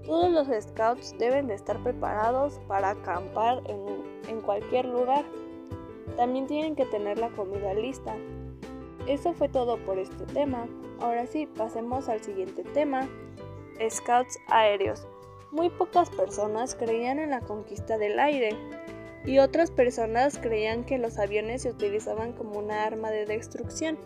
todos 0.04 0.30
los 0.30 0.48
Scouts 0.48 1.16
deben 1.18 1.46
de 1.48 1.54
estar 1.54 1.82
preparados 1.82 2.60
para 2.66 2.90
acampar 2.90 3.62
en, 3.66 3.80
en 4.28 4.40
cualquier 4.40 4.86
lugar. 4.86 5.24
También 6.16 6.46
tienen 6.46 6.74
que 6.74 6.86
tener 6.86 7.18
la 7.18 7.30
comida 7.30 7.74
lista. 7.74 8.14
Eso 9.06 9.34
fue 9.34 9.48
todo 9.48 9.76
por 9.84 9.98
este 9.98 10.24
tema. 10.26 10.66
Ahora 11.00 11.26
sí, 11.26 11.46
pasemos 11.46 12.08
al 12.08 12.22
siguiente 12.22 12.64
tema. 12.64 13.08
Scouts 13.88 14.38
aéreos. 14.48 15.06
Muy 15.52 15.70
pocas 15.70 16.10
personas 16.10 16.74
creían 16.74 17.18
en 17.18 17.30
la 17.30 17.40
conquista 17.40 17.98
del 17.98 18.18
aire 18.18 18.56
y 19.24 19.38
otras 19.38 19.70
personas 19.70 20.38
creían 20.38 20.84
que 20.84 20.98
los 20.98 21.18
aviones 21.18 21.62
se 21.62 21.70
utilizaban 21.70 22.32
como 22.32 22.58
una 22.58 22.84
arma 22.84 23.10
de 23.10 23.26
destrucción, 23.26 23.98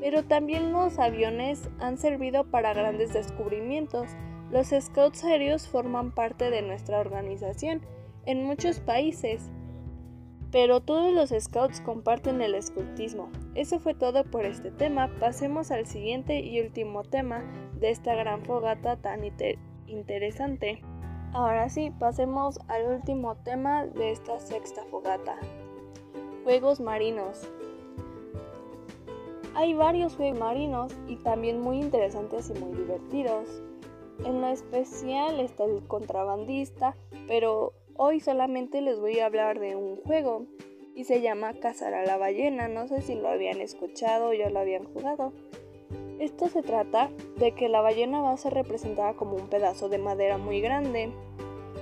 pero 0.00 0.24
también 0.24 0.72
los 0.72 0.98
aviones 0.98 1.68
han 1.78 1.98
servido 1.98 2.44
para 2.50 2.74
grandes 2.74 3.12
descubrimientos. 3.12 4.08
Los 4.50 4.68
scouts 4.68 5.24
aéreos 5.24 5.68
forman 5.68 6.12
parte 6.12 6.50
de 6.50 6.62
nuestra 6.62 6.98
organización 6.98 7.82
en 8.26 8.44
muchos 8.44 8.80
países 8.80 9.50
Pero 10.52 10.80
todos 10.80 11.12
los 11.12 11.30
scouts 11.44 11.80
comparten 11.80 12.42
el 12.42 12.56
escultismo. 12.56 13.30
Eso 13.54 13.78
fue 13.78 13.94
todo 13.94 14.24
por 14.24 14.44
este 14.44 14.72
tema. 14.72 15.08
Pasemos 15.20 15.70
al 15.70 15.86
siguiente 15.86 16.40
y 16.40 16.60
último 16.60 17.04
tema 17.04 17.44
de 17.78 17.90
esta 17.90 18.16
gran 18.16 18.44
fogata 18.44 18.96
tan 18.96 19.22
interesante. 19.90 20.82
Ahora 21.32 21.68
sí, 21.68 21.92
pasemos 21.98 22.58
al 22.68 22.86
último 22.86 23.36
tema 23.36 23.86
de 23.86 24.10
esta 24.10 24.40
sexta 24.40 24.82
fogata. 24.90 25.36
Juegos 26.44 26.80
marinos. 26.80 27.48
Hay 29.54 29.74
varios 29.74 30.16
juegos 30.16 30.38
marinos 30.38 30.92
y 31.06 31.16
también 31.16 31.60
muy 31.60 31.78
interesantes 31.78 32.50
y 32.50 32.58
muy 32.58 32.76
divertidos. 32.76 33.62
En 34.24 34.40
lo 34.40 34.48
especial 34.48 35.40
está 35.40 35.64
el 35.64 35.86
contrabandista, 35.86 36.96
pero 37.26 37.72
hoy 37.96 38.20
solamente 38.20 38.80
les 38.80 38.98
voy 38.98 39.18
a 39.20 39.26
hablar 39.26 39.60
de 39.60 39.76
un 39.76 39.96
juego 39.96 40.46
y 40.94 41.04
se 41.04 41.20
llama 41.20 41.54
Cazar 41.54 41.94
a 41.94 42.04
la 42.04 42.16
ballena. 42.16 42.68
No 42.68 42.88
sé 42.88 43.02
si 43.02 43.14
lo 43.14 43.28
habían 43.28 43.60
escuchado 43.60 44.28
o 44.28 44.32
ya 44.32 44.50
lo 44.50 44.58
habían 44.58 44.84
jugado. 44.84 45.32
Esto 46.20 46.48
se 46.50 46.62
trata 46.62 47.08
de 47.38 47.52
que 47.52 47.70
la 47.70 47.80
ballena 47.80 48.20
va 48.20 48.32
a 48.32 48.36
ser 48.36 48.52
representada 48.52 49.14
como 49.14 49.36
un 49.36 49.48
pedazo 49.48 49.88
de 49.88 49.96
madera 49.96 50.36
muy 50.36 50.60
grande. 50.60 51.10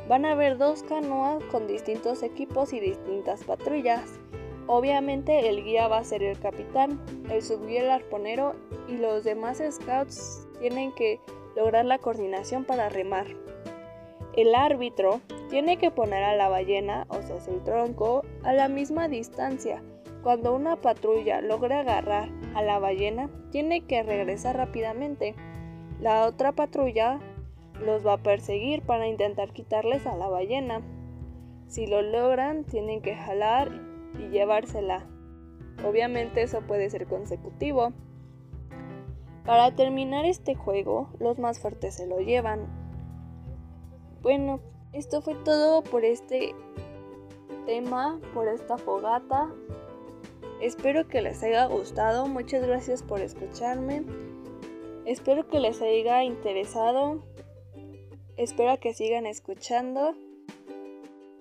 Van 0.08 0.24
a 0.24 0.30
haber 0.30 0.58
dos 0.58 0.84
canoas 0.84 1.42
con 1.50 1.66
distintos 1.66 2.22
equipos 2.22 2.72
y 2.72 2.78
distintas 2.78 3.42
patrullas. 3.42 4.20
Obviamente 4.68 5.48
el 5.48 5.64
guía 5.64 5.88
va 5.88 5.98
a 5.98 6.04
ser 6.04 6.22
el 6.22 6.38
capitán, 6.38 7.00
el 7.32 7.42
subguía 7.42 7.82
el 7.82 7.90
arponero 7.90 8.54
y 8.86 8.98
los 8.98 9.24
demás 9.24 9.60
scouts 9.72 10.46
tienen 10.60 10.92
que 10.92 11.18
lograr 11.56 11.84
la 11.84 11.98
coordinación 11.98 12.64
para 12.64 12.88
remar. 12.88 13.26
El 14.36 14.54
árbitro 14.54 15.20
tiene 15.50 15.78
que 15.78 15.90
poner 15.90 16.22
a 16.22 16.36
la 16.36 16.48
ballena, 16.48 17.08
o 17.08 17.20
sea, 17.22 17.38
el 17.52 17.64
tronco, 17.64 18.22
a 18.44 18.52
la 18.52 18.68
misma 18.68 19.08
distancia. 19.08 19.82
Cuando 20.22 20.54
una 20.54 20.76
patrulla 20.76 21.40
logra 21.40 21.80
agarrar 21.80 22.28
a 22.54 22.62
la 22.62 22.78
ballena, 22.78 23.30
tiene 23.50 23.86
que 23.86 24.02
regresar 24.02 24.56
rápidamente. 24.56 25.34
La 26.00 26.26
otra 26.26 26.52
patrulla 26.52 27.20
los 27.84 28.06
va 28.06 28.14
a 28.14 28.22
perseguir 28.22 28.82
para 28.82 29.06
intentar 29.06 29.52
quitarles 29.52 30.06
a 30.06 30.16
la 30.16 30.28
ballena. 30.28 30.82
Si 31.68 31.86
lo 31.86 32.02
logran, 32.02 32.64
tienen 32.64 33.02
que 33.02 33.14
jalar 33.14 33.70
y 34.18 34.28
llevársela. 34.28 35.06
Obviamente 35.84 36.42
eso 36.42 36.62
puede 36.62 36.90
ser 36.90 37.06
consecutivo. 37.06 37.92
Para 39.44 39.74
terminar 39.74 40.24
este 40.24 40.54
juego, 40.54 41.08
los 41.20 41.38
más 41.38 41.60
fuertes 41.60 41.94
se 41.94 42.06
lo 42.06 42.18
llevan. 42.18 42.66
Bueno, 44.20 44.60
esto 44.92 45.22
fue 45.22 45.34
todo 45.36 45.82
por 45.82 46.04
este 46.04 46.54
tema, 47.64 48.20
por 48.34 48.48
esta 48.48 48.76
fogata. 48.76 49.48
Espero 50.60 51.06
que 51.08 51.22
les 51.22 51.42
haya 51.42 51.66
gustado. 51.66 52.26
Muchas 52.26 52.66
gracias 52.66 53.02
por 53.02 53.20
escucharme. 53.20 54.02
Espero 55.04 55.48
que 55.48 55.60
les 55.60 55.80
haya 55.80 56.24
interesado. 56.24 57.22
Espero 58.36 58.78
que 58.78 58.92
sigan 58.94 59.26
escuchando. 59.26 60.14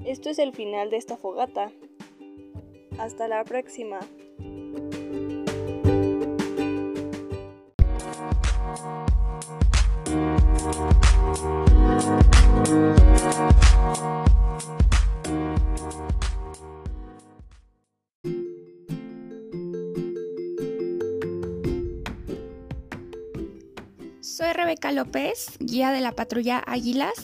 Esto 0.06 0.30
es 0.30 0.39
el 0.39 0.53
final 0.53 0.89
de 0.89 0.97
esta 0.97 1.17
fogata. 1.17 1.71
Hasta 2.97 3.27
la 3.27 3.43
próxima. 3.43 3.99
Soy 24.38 24.54
Rebeca 24.54 24.91
López, 24.91 25.58
guía 25.58 25.89
de 25.89 26.00
la 26.00 26.12
patrulla 26.12 26.62
Águilas, 26.67 27.15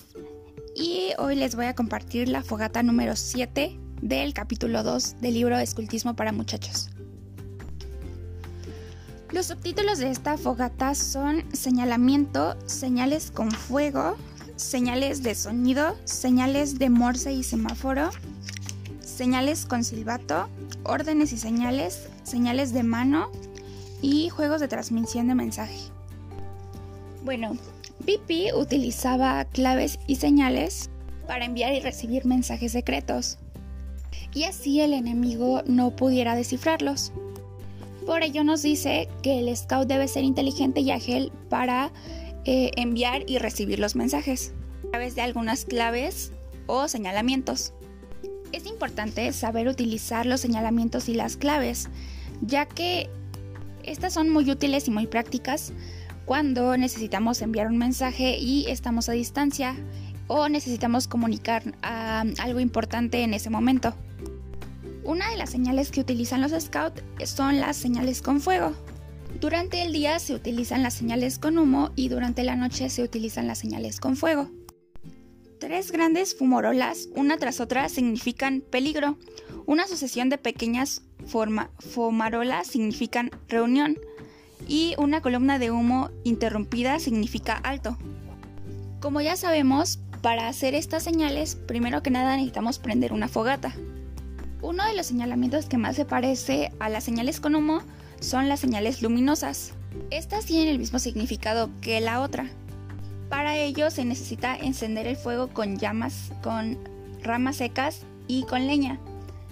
y 0.76 1.12
hoy 1.19 1.36
les 1.36 1.56
voy 1.56 1.67
a 1.67 1.76
compartir 1.76 2.28
la 2.28 2.41
fogata 2.41 2.82
número 2.82 3.15
7 3.15 3.80
del 4.02 4.34
capítulo 4.34 4.82
2 4.82 5.21
del 5.21 5.36
libro 5.36 5.56
Escultismo 5.60 6.15
para 6.15 6.32
Muchachos. 6.32 6.89
Los 9.32 9.45
subtítulos 9.45 9.99
de 9.99 10.10
esta 10.10 10.39
fogata 10.39 10.95
son 10.95 11.43
señalamiento, 11.54 12.58
señales 12.65 13.30
con 13.30 13.52
fuego, 13.52 14.17
señales 14.56 15.21
de 15.21 15.36
sonido, 15.36 15.95
señales 16.06 16.80
de 16.80 16.89
morse 16.89 17.32
y 17.32 17.43
semáforo, 17.43 18.10
señales 19.02 19.67
con 19.67 19.84
silbato, 19.84 20.49
órdenes 20.84 21.32
y 21.32 21.38
señales, 21.38 22.08
señales 22.23 22.73
de 22.73 22.82
mano 22.82 23.30
y 24.02 24.30
juegos 24.30 24.62
de 24.62 24.67
transmisión 24.67 25.28
de 25.28 25.36
mensaje. 25.36 25.92
Bueno, 27.24 27.58
BP 28.00 28.54
utilizaba 28.56 29.46
claves 29.46 29.98
y 30.08 30.16
señales 30.16 30.90
para 31.26 31.46
enviar 31.46 31.74
y 31.74 31.80
recibir 31.80 32.26
mensajes 32.26 32.74
secretos 32.74 33.38
y 34.34 34.44
así 34.44 34.82
el 34.82 34.94
enemigo 34.94 35.62
no 35.66 35.96
pudiera 35.96 36.36
descifrarlos. 36.36 37.12
Por 38.06 38.24
ello 38.24 38.44
nos 38.44 38.62
dice 38.62 39.08
que 39.22 39.40
el 39.40 39.56
scout 39.56 39.88
debe 39.88 40.08
ser 40.08 40.24
inteligente 40.24 40.82
y 40.82 40.92
ágil 40.92 41.32
para 41.50 41.92
eh, 42.46 42.72
enviar 42.76 43.24
y 43.28 43.38
recibir 43.38 43.80
los 43.80 43.96
mensajes 43.96 44.54
a 44.88 44.92
través 44.92 45.16
de 45.16 45.22
algunas 45.22 45.66
claves 45.66 46.34
o 46.68 46.88
señalamientos. 46.88 47.74
Es 48.52 48.66
importante 48.66 49.32
saber 49.32 49.68
utilizar 49.68 50.26
los 50.26 50.42
señalamientos 50.42 51.08
y 51.10 51.14
las 51.14 51.38
claves, 51.38 51.90
ya 52.42 52.66
que 52.66 53.10
estas 53.84 54.14
son 54.14 54.30
muy 54.30 54.50
útiles 54.52 54.88
y 54.88 54.92
muy 54.92 55.08
prácticas 55.08 55.72
cuando 56.26 56.78
necesitamos 56.78 57.42
enviar 57.42 57.68
un 57.68 57.78
mensaje 57.78 58.38
y 58.38 58.66
estamos 58.70 59.10
a 59.10 59.14
distancia 59.14 59.76
o 60.28 60.48
necesitamos 60.50 61.08
comunicar 61.08 61.64
algo 61.82 62.60
importante 62.60 63.24
en 63.24 63.34
ese 63.34 63.50
momento. 63.50 63.94
Una 65.04 65.30
de 65.30 65.38
las 65.38 65.50
señales 65.50 65.92
que 65.92 66.00
utilizan 66.00 66.42
los 66.42 66.52
scouts 66.52 67.04
son 67.26 67.60
las 67.60 67.76
señales 67.76 68.22
con 68.22 68.40
fuego. 68.40 68.74
Durante 69.42 69.82
el 69.82 69.92
día 69.92 70.20
se 70.20 70.34
utilizan 70.34 70.84
las 70.84 70.94
señales 70.94 71.40
con 71.40 71.58
humo 71.58 71.92
y 71.96 72.08
durante 72.08 72.44
la 72.44 72.56
noche 72.56 72.90
se 72.90 73.04
utilizan 73.04 73.48
las 73.48 73.60
señales 73.60 74.00
con 74.00 74.16
fuego. 74.16 74.50
Tres 75.60 75.92
grandes 75.92 76.36
fumarolas, 76.36 77.10
una 77.16 77.38
tras 77.38 77.60
otra, 77.60 77.90
significan 77.90 78.62
peligro. 78.62 79.18
Una 79.66 79.88
sucesión 79.88 80.30
de 80.30 80.38
pequeñas 80.38 81.02
fumarolas 81.26 82.68
significan 82.68 83.32
reunión. 83.50 83.98
Y 84.67 84.95
una 84.97 85.21
columna 85.21 85.60
de 85.60 85.71
humo 85.71 86.10
interrumpida 86.23 86.99
significa 86.99 87.54
alto. 87.56 87.97
Como 88.99 89.21
ya 89.21 89.36
sabemos, 89.36 89.99
para 90.21 90.47
hacer 90.47 90.73
estas 90.76 91.04
señales, 91.04 91.56
primero 91.56 92.02
que 92.02 92.10
nada 92.10 92.36
necesitamos 92.36 92.80
prender 92.80 93.12
una 93.12 93.28
fogata. 93.28 93.76
Uno 94.62 94.86
de 94.86 94.95
los 94.95 95.08
señalamientos 95.08 95.65
que 95.65 95.78
más 95.78 95.97
se 95.97 96.06
parece 96.06 96.71
a 96.80 96.88
las 96.88 97.04
señales 97.04 97.41
con 97.41 97.56
humo 97.56 97.82
son 98.21 98.47
las 98.47 98.62
señales 98.62 99.02
luminosas. 99.02 99.73
Estas 100.10 100.45
tienen 100.45 100.69
el 100.69 100.80
mismo 100.80 100.99
significado 100.99 101.69
que 101.82 101.99
la 101.99 102.21
otra. 102.21 102.49
Para 103.30 103.58
ello 103.58 103.91
se 103.91 104.06
necesita 104.06 104.56
encender 104.56 105.08
el 105.08 105.17
fuego 105.17 105.49
con 105.49 105.78
llamas, 105.78 106.32
con 106.41 106.78
ramas 107.21 107.58
secas 107.58 108.06
y 108.28 108.43
con 108.43 108.67
leña, 108.67 108.99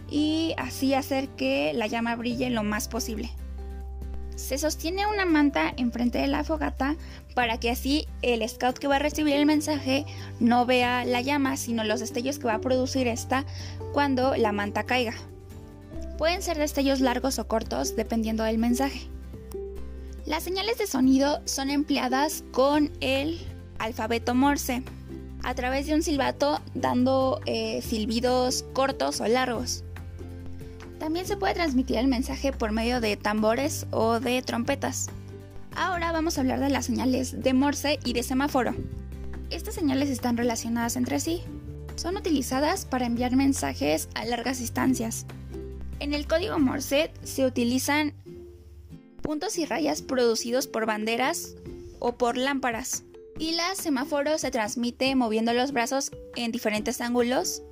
y 0.09 0.53
así 0.57 0.93
hacer 0.93 1.27
que 1.29 1.73
la 1.73 1.87
llama 1.87 2.15
brille 2.15 2.49
lo 2.49 2.63
más 2.63 2.87
posible. 2.87 3.31
Se 4.41 4.57
sostiene 4.57 5.05
una 5.05 5.23
manta 5.23 5.71
enfrente 5.77 6.17
de 6.17 6.27
la 6.27 6.43
fogata 6.43 6.95
para 7.35 7.59
que 7.59 7.69
así 7.69 8.07
el 8.23 8.47
scout 8.49 8.79
que 8.79 8.87
va 8.87 8.95
a 8.95 8.99
recibir 8.99 9.35
el 9.35 9.45
mensaje 9.45 10.03
no 10.39 10.65
vea 10.65 11.05
la 11.05 11.21
llama, 11.21 11.55
sino 11.57 11.83
los 11.83 11.99
destellos 11.99 12.39
que 12.39 12.47
va 12.47 12.55
a 12.55 12.61
producir 12.61 13.07
esta 13.07 13.45
cuando 13.93 14.35
la 14.35 14.51
manta 14.51 14.83
caiga. 14.83 15.13
Pueden 16.17 16.41
ser 16.41 16.57
destellos 16.57 17.01
largos 17.01 17.37
o 17.37 17.47
cortos 17.47 17.95
dependiendo 17.95 18.43
del 18.43 18.57
mensaje. 18.57 19.07
Las 20.25 20.43
señales 20.43 20.79
de 20.79 20.87
sonido 20.87 21.41
son 21.45 21.69
empleadas 21.69 22.43
con 22.51 22.91
el 22.99 23.39
alfabeto 23.77 24.33
Morse, 24.33 24.83
a 25.43 25.53
través 25.53 25.85
de 25.85 25.93
un 25.93 26.01
silbato 26.01 26.59
dando 26.73 27.39
eh, 27.45 27.81
silbidos 27.83 28.65
cortos 28.73 29.21
o 29.21 29.27
largos. 29.27 29.83
También 31.01 31.25
se 31.25 31.35
puede 31.35 31.55
transmitir 31.55 31.97
el 31.97 32.07
mensaje 32.07 32.53
por 32.53 32.71
medio 32.71 33.01
de 33.01 33.17
tambores 33.17 33.87
o 33.89 34.19
de 34.19 34.39
trompetas. 34.43 35.09
Ahora 35.75 36.11
vamos 36.11 36.37
a 36.37 36.41
hablar 36.41 36.59
de 36.59 36.69
las 36.69 36.85
señales 36.85 37.41
de 37.41 37.53
Morse 37.55 37.97
y 38.05 38.13
de 38.13 38.21
semáforo. 38.21 38.75
Estas 39.49 39.73
señales 39.73 40.11
están 40.11 40.37
relacionadas 40.37 40.95
entre 40.97 41.19
sí. 41.19 41.41
Son 41.95 42.17
utilizadas 42.17 42.85
para 42.85 43.07
enviar 43.07 43.35
mensajes 43.35 44.09
a 44.13 44.25
largas 44.25 44.59
distancias. 44.59 45.25
En 45.99 46.13
el 46.13 46.27
código 46.27 46.59
Morse 46.59 47.09
se 47.23 47.47
utilizan 47.47 48.13
puntos 49.23 49.57
y 49.57 49.65
rayas 49.65 50.03
producidos 50.03 50.67
por 50.67 50.85
banderas 50.85 51.55
o 51.97 52.11
por 52.11 52.37
lámparas. 52.37 53.05
Y 53.39 53.53
la 53.53 53.73
semáforo 53.73 54.37
se 54.37 54.51
transmite 54.51 55.15
moviendo 55.15 55.51
los 55.53 55.71
brazos 55.71 56.11
en 56.35 56.51
diferentes 56.51 57.01
ángulos, 57.01 57.63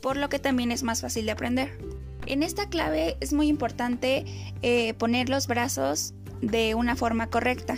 por 0.00 0.16
lo 0.16 0.30
que 0.30 0.38
también 0.38 0.72
es 0.72 0.82
más 0.82 1.02
fácil 1.02 1.26
de 1.26 1.32
aprender. 1.32 1.93
En 2.26 2.42
esta 2.42 2.68
clave 2.68 3.16
es 3.20 3.32
muy 3.32 3.48
importante 3.48 4.24
eh, 4.62 4.94
poner 4.94 5.28
los 5.28 5.46
brazos 5.46 6.14
de 6.40 6.74
una 6.74 6.96
forma 6.96 7.28
correcta, 7.28 7.76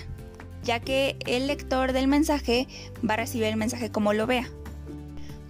ya 0.62 0.80
que 0.80 1.16
el 1.26 1.46
lector 1.46 1.92
del 1.92 2.06
mensaje 2.06 2.68
va 3.08 3.14
a 3.14 3.18
recibir 3.18 3.46
el 3.46 3.56
mensaje 3.56 3.90
como 3.90 4.12
lo 4.12 4.26
vea. 4.26 4.48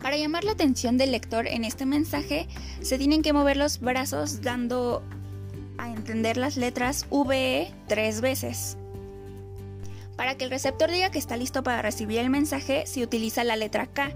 Para 0.00 0.16
llamar 0.16 0.44
la 0.44 0.52
atención 0.52 0.98
del 0.98 1.12
lector 1.12 1.46
en 1.46 1.64
este 1.64 1.85
mensaje, 1.85 2.48
se 2.80 2.96
tienen 2.96 3.22
que 3.22 3.32
mover 3.32 3.56
los 3.56 3.80
brazos 3.80 4.40
dando 4.40 5.02
a 5.78 5.90
entender 5.90 6.37
las 6.37 6.56
letras 6.56 7.06
VE 7.11 7.72
tres 7.88 8.20
veces. 8.20 8.78
Para 10.16 10.37
que 10.37 10.44
el 10.44 10.50
receptor 10.50 10.90
diga 10.90 11.11
que 11.11 11.18
está 11.18 11.37
listo 11.37 11.62
para 11.62 11.82
recibir 11.82 12.18
el 12.20 12.30
mensaje, 12.30 12.87
se 12.87 13.02
utiliza 13.02 13.44
la 13.44 13.56
letra 13.56 13.87
K 13.87 14.12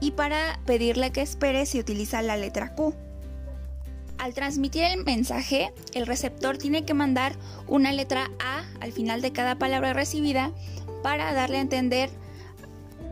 y 0.00 0.12
para 0.12 0.60
pedirle 0.66 1.10
que 1.10 1.22
espere 1.22 1.66
se 1.66 1.80
utiliza 1.80 2.22
la 2.22 2.36
letra 2.36 2.74
Q. 2.74 2.94
Al 4.20 4.34
transmitir 4.34 4.84
el 4.84 5.02
mensaje, 5.02 5.72
el 5.94 6.06
receptor 6.06 6.58
tiene 6.58 6.84
que 6.84 6.92
mandar 6.92 7.32
una 7.66 7.90
letra 7.90 8.30
A 8.38 8.64
al 8.80 8.92
final 8.92 9.22
de 9.22 9.32
cada 9.32 9.58
palabra 9.58 9.94
recibida 9.94 10.52
para 11.02 11.32
darle 11.32 11.56
a 11.56 11.62
entender 11.62 12.10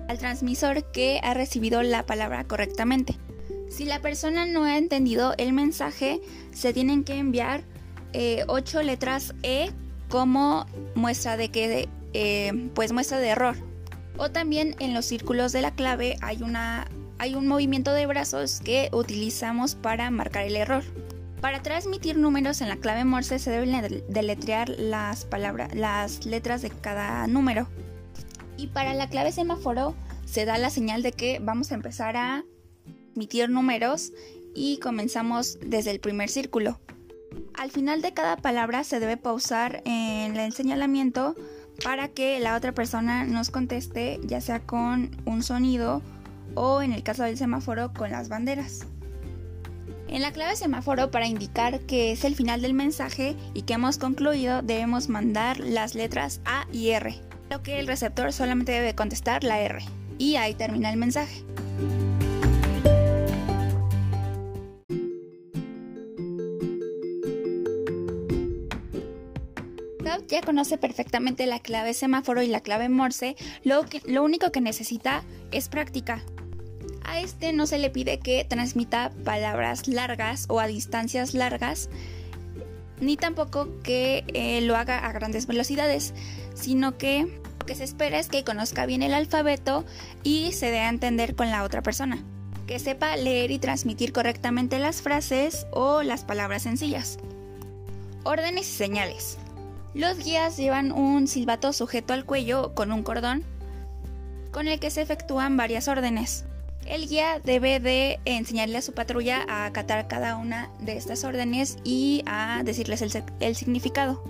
al 0.08 0.18
transmisor 0.18 0.92
que 0.92 1.18
ha 1.22 1.32
recibido 1.32 1.82
la 1.82 2.04
palabra 2.04 2.44
correctamente. 2.44 3.16
Si 3.70 3.86
la 3.86 4.02
persona 4.02 4.44
no 4.44 4.64
ha 4.64 4.76
entendido 4.76 5.32
el 5.38 5.54
mensaje, 5.54 6.20
se 6.52 6.74
tienen 6.74 7.04
que 7.04 7.16
enviar 7.16 7.62
eh, 8.12 8.44
ocho 8.46 8.82
letras 8.82 9.34
E 9.42 9.70
como 10.10 10.66
muestra 10.94 11.38
de 11.38 11.50
que 11.50 11.88
eh, 12.12 12.70
pues 12.74 12.92
muestra 12.92 13.18
de 13.18 13.28
error. 13.28 13.56
O 14.18 14.30
también 14.30 14.76
en 14.78 14.92
los 14.92 15.06
círculos 15.06 15.52
de 15.52 15.62
la 15.62 15.74
clave 15.74 16.18
hay 16.20 16.42
una 16.42 16.86
hay 17.18 17.34
un 17.34 17.46
movimiento 17.46 17.92
de 17.92 18.06
brazos 18.06 18.60
que 18.60 18.90
utilizamos 18.92 19.74
para 19.74 20.10
marcar 20.10 20.46
el 20.46 20.56
error. 20.56 20.84
Para 21.40 21.62
transmitir 21.62 22.16
números 22.16 22.60
en 22.60 22.68
la 22.68 22.76
clave 22.76 23.04
Morse 23.04 23.38
se 23.38 23.50
deben 23.50 24.02
deletrear 24.08 24.68
las 24.68 25.24
palabras, 25.24 25.74
las 25.74 26.26
letras 26.26 26.62
de 26.62 26.70
cada 26.70 27.26
número. 27.26 27.68
Y 28.56 28.68
para 28.68 28.94
la 28.94 29.08
clave 29.08 29.32
semáforo 29.32 29.94
se 30.24 30.44
da 30.44 30.58
la 30.58 30.70
señal 30.70 31.02
de 31.02 31.12
que 31.12 31.38
vamos 31.40 31.70
a 31.70 31.76
empezar 31.76 32.16
a 32.16 32.44
emitir 33.14 33.50
números 33.50 34.12
y 34.54 34.78
comenzamos 34.78 35.58
desde 35.60 35.90
el 35.92 36.00
primer 36.00 36.28
círculo. 36.28 36.80
Al 37.54 37.70
final 37.70 38.02
de 38.02 38.14
cada 38.14 38.36
palabra 38.36 38.84
se 38.84 39.00
debe 39.00 39.16
pausar 39.16 39.82
en 39.84 40.36
el 40.36 40.52
señalamiento 40.52 41.36
para 41.84 42.08
que 42.08 42.40
la 42.40 42.56
otra 42.56 42.72
persona 42.72 43.24
nos 43.24 43.50
conteste 43.50 44.18
ya 44.24 44.40
sea 44.40 44.60
con 44.60 45.10
un 45.24 45.42
sonido 45.42 46.02
o 46.54 46.82
en 46.82 46.92
el 46.92 47.02
caso 47.02 47.24
del 47.24 47.38
semáforo 47.38 47.92
con 47.92 48.10
las 48.10 48.28
banderas. 48.28 48.86
En 50.08 50.22
la 50.22 50.32
clave 50.32 50.56
semáforo 50.56 51.10
para 51.10 51.26
indicar 51.26 51.80
que 51.80 52.12
es 52.12 52.24
el 52.24 52.34
final 52.34 52.62
del 52.62 52.74
mensaje 52.74 53.36
y 53.54 53.62
que 53.62 53.74
hemos 53.74 53.98
concluido 53.98 54.62
debemos 54.62 55.08
mandar 55.08 55.60
las 55.60 55.94
letras 55.94 56.40
A 56.44 56.66
y 56.72 56.90
R 56.90 57.28
lo 57.50 57.62
que 57.62 57.78
el 57.78 57.86
receptor 57.86 58.32
solamente 58.32 58.72
debe 58.72 58.94
contestar 58.94 59.44
la 59.44 59.60
R. 59.60 59.78
Y 60.18 60.36
ahí 60.36 60.54
termina 60.54 60.90
el 60.90 60.96
mensaje. 60.96 61.44
ya 70.26 70.42
conoce 70.42 70.76
perfectamente 70.76 71.46
la 71.46 71.58
clave 71.58 71.94
semáforo 71.94 72.42
y 72.42 72.48
la 72.48 72.60
clave 72.60 72.90
Morse, 72.90 73.34
lo, 73.64 73.86
lo 74.04 74.22
único 74.22 74.52
que 74.52 74.60
necesita 74.60 75.22
es 75.52 75.70
práctica. 75.70 76.22
A 77.08 77.20
este 77.20 77.54
no 77.54 77.66
se 77.66 77.78
le 77.78 77.88
pide 77.88 78.18
que 78.18 78.44
transmita 78.44 79.10
palabras 79.24 79.88
largas 79.88 80.44
o 80.50 80.60
a 80.60 80.66
distancias 80.66 81.32
largas, 81.32 81.88
ni 83.00 83.16
tampoco 83.16 83.80
que 83.82 84.24
eh, 84.34 84.60
lo 84.60 84.76
haga 84.76 84.98
a 84.98 85.12
grandes 85.12 85.46
velocidades, 85.46 86.12
sino 86.54 86.98
que 86.98 87.22
lo 87.60 87.66
que 87.66 87.74
se 87.74 87.84
espera 87.84 88.18
es 88.18 88.28
que 88.28 88.44
conozca 88.44 88.84
bien 88.84 89.02
el 89.02 89.14
alfabeto 89.14 89.86
y 90.22 90.52
se 90.52 90.70
dé 90.70 90.80
a 90.80 90.90
entender 90.90 91.34
con 91.34 91.50
la 91.50 91.64
otra 91.64 91.82
persona, 91.82 92.22
que 92.66 92.78
sepa 92.78 93.16
leer 93.16 93.52
y 93.52 93.58
transmitir 93.58 94.12
correctamente 94.12 94.78
las 94.78 95.00
frases 95.00 95.66
o 95.72 96.02
las 96.02 96.24
palabras 96.24 96.64
sencillas. 96.64 97.18
Órdenes 98.22 98.68
y 98.68 98.76
señales. 98.76 99.38
Los 99.94 100.22
guías 100.22 100.58
llevan 100.58 100.92
un 100.92 101.26
silbato 101.26 101.72
sujeto 101.72 102.12
al 102.12 102.26
cuello 102.26 102.74
con 102.74 102.92
un 102.92 103.02
cordón 103.02 103.44
con 104.52 104.68
el 104.68 104.78
que 104.78 104.90
se 104.90 105.00
efectúan 105.00 105.56
varias 105.56 105.88
órdenes. 105.88 106.44
El 106.88 107.06
guía 107.06 107.40
debe 107.44 107.78
de 107.80 108.18
enseñarle 108.24 108.78
a 108.78 108.82
su 108.82 108.94
patrulla 108.94 109.44
a 109.46 109.66
acatar 109.66 110.08
cada 110.08 110.36
una 110.36 110.70
de 110.80 110.96
estas 110.96 111.22
órdenes 111.22 111.76
y 111.84 112.22
a 112.24 112.62
decirles 112.64 113.02
el, 113.02 113.56
significado. 113.56 114.24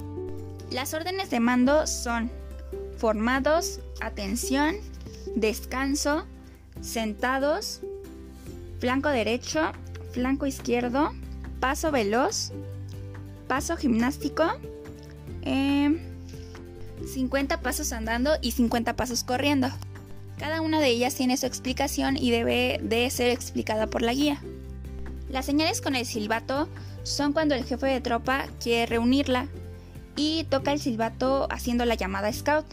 Las 0.68 0.92
órdenes 0.92 1.30
de 1.30 1.38
mando 1.38 1.86
son 1.86 2.32
formados, 2.96 3.78
atención, 4.00 4.74
descanso, 5.36 6.26
sentados, 6.80 7.80
flanco 8.80 9.08
derecho, 9.08 9.70
flanco 10.10 10.46
izquierdo, 10.46 11.12
paso 11.60 11.92
veloz, 11.92 12.50
paso 13.46 13.76
gimnástico, 13.76 14.42
50 15.44 17.54
em, 17.54 17.60
pasos 17.62 17.92
andando 17.92 18.32
y 18.42 18.50
50 18.50 18.96
pasos 18.96 19.22
corriendo. 19.22 19.68
Cada 20.38 20.60
una 20.60 20.80
de 20.80 20.88
ellas 20.88 21.14
tiene 21.14 21.36
su 21.36 21.46
explicación 21.46 22.16
y 22.16 22.30
debe 22.30 22.80
de 22.82 23.10
ser 23.10 23.30
explicada 23.30 23.88
por 23.88 24.02
la 24.02 24.14
guía. 24.14 24.40
Las 25.28 25.46
señales 25.46 25.80
con 25.80 25.94
el 25.94 26.06
silbato 26.06 26.68
son 27.02 27.32
cuando 27.32 27.54
el 27.54 27.64
jefe 27.64 27.86
de 27.86 28.00
tropa 28.00 28.46
quiere 28.62 28.86
reunirla 28.86 29.48
y 30.16 30.44
toca 30.44 30.72
el 30.72 30.80
silbato 30.80 31.48
haciendo 31.50 31.84
la 31.84 31.94
llamada 31.94 32.32
scout. 32.32 32.66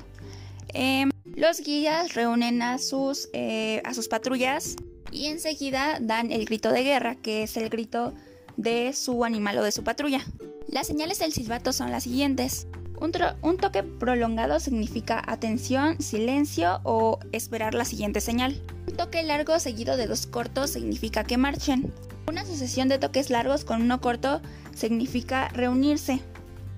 Em, 0.70 1.10
los 1.36 1.62
guías 1.62 2.14
reúnen 2.14 2.62
a 2.62 2.78
sus, 2.78 3.30
eh, 3.34 3.82
a 3.84 3.94
sus 3.94 4.08
patrullas 4.08 4.76
y 5.12 5.26
enseguida 5.28 6.00
dan 6.00 6.32
el 6.32 6.46
grito 6.46 6.72
de 6.72 6.84
guerra, 6.84 7.16
que 7.16 7.44
es 7.44 7.58
el 7.58 7.70
grito 7.70 8.14
de 8.58 8.94
su 8.94 9.26
animal 9.26 9.58
o 9.58 9.64
de 9.64 9.72
su 9.72 9.84
patrulla. 9.84 10.22
Las 10.68 10.88
señales 10.88 11.20
del 11.20 11.34
silbato 11.34 11.74
son 11.74 11.92
las 11.92 12.04
siguientes. 12.04 12.68
Un, 13.00 13.58
toque 13.58 13.84
prolongado 13.84 14.60
significa 14.60 15.22
atención, 15.26 16.02
silencio 16.02 16.80
o 16.84 17.20
esperar 17.32 17.74
la 17.74 17.86
siguiente 17.86 18.22
señal. 18.22 18.62
Un 18.88 18.96
toque 18.96 19.24
largo 19.24 19.60
seguido 19.60 19.98
de 19.98 20.08
dos 20.08 20.28
cortos 20.28 20.72
significa 20.72 21.24
que 21.24 21.38
marchen. 21.38 21.92
Una 22.28 22.46
sucesión 22.46 22.88
de 22.88 22.98
toques 22.98 23.30
largos 23.30 23.66
con 23.66 23.82
uno 23.82 24.02
corto 24.02 24.42
significa 24.74 25.50
reunirse. 25.50 26.22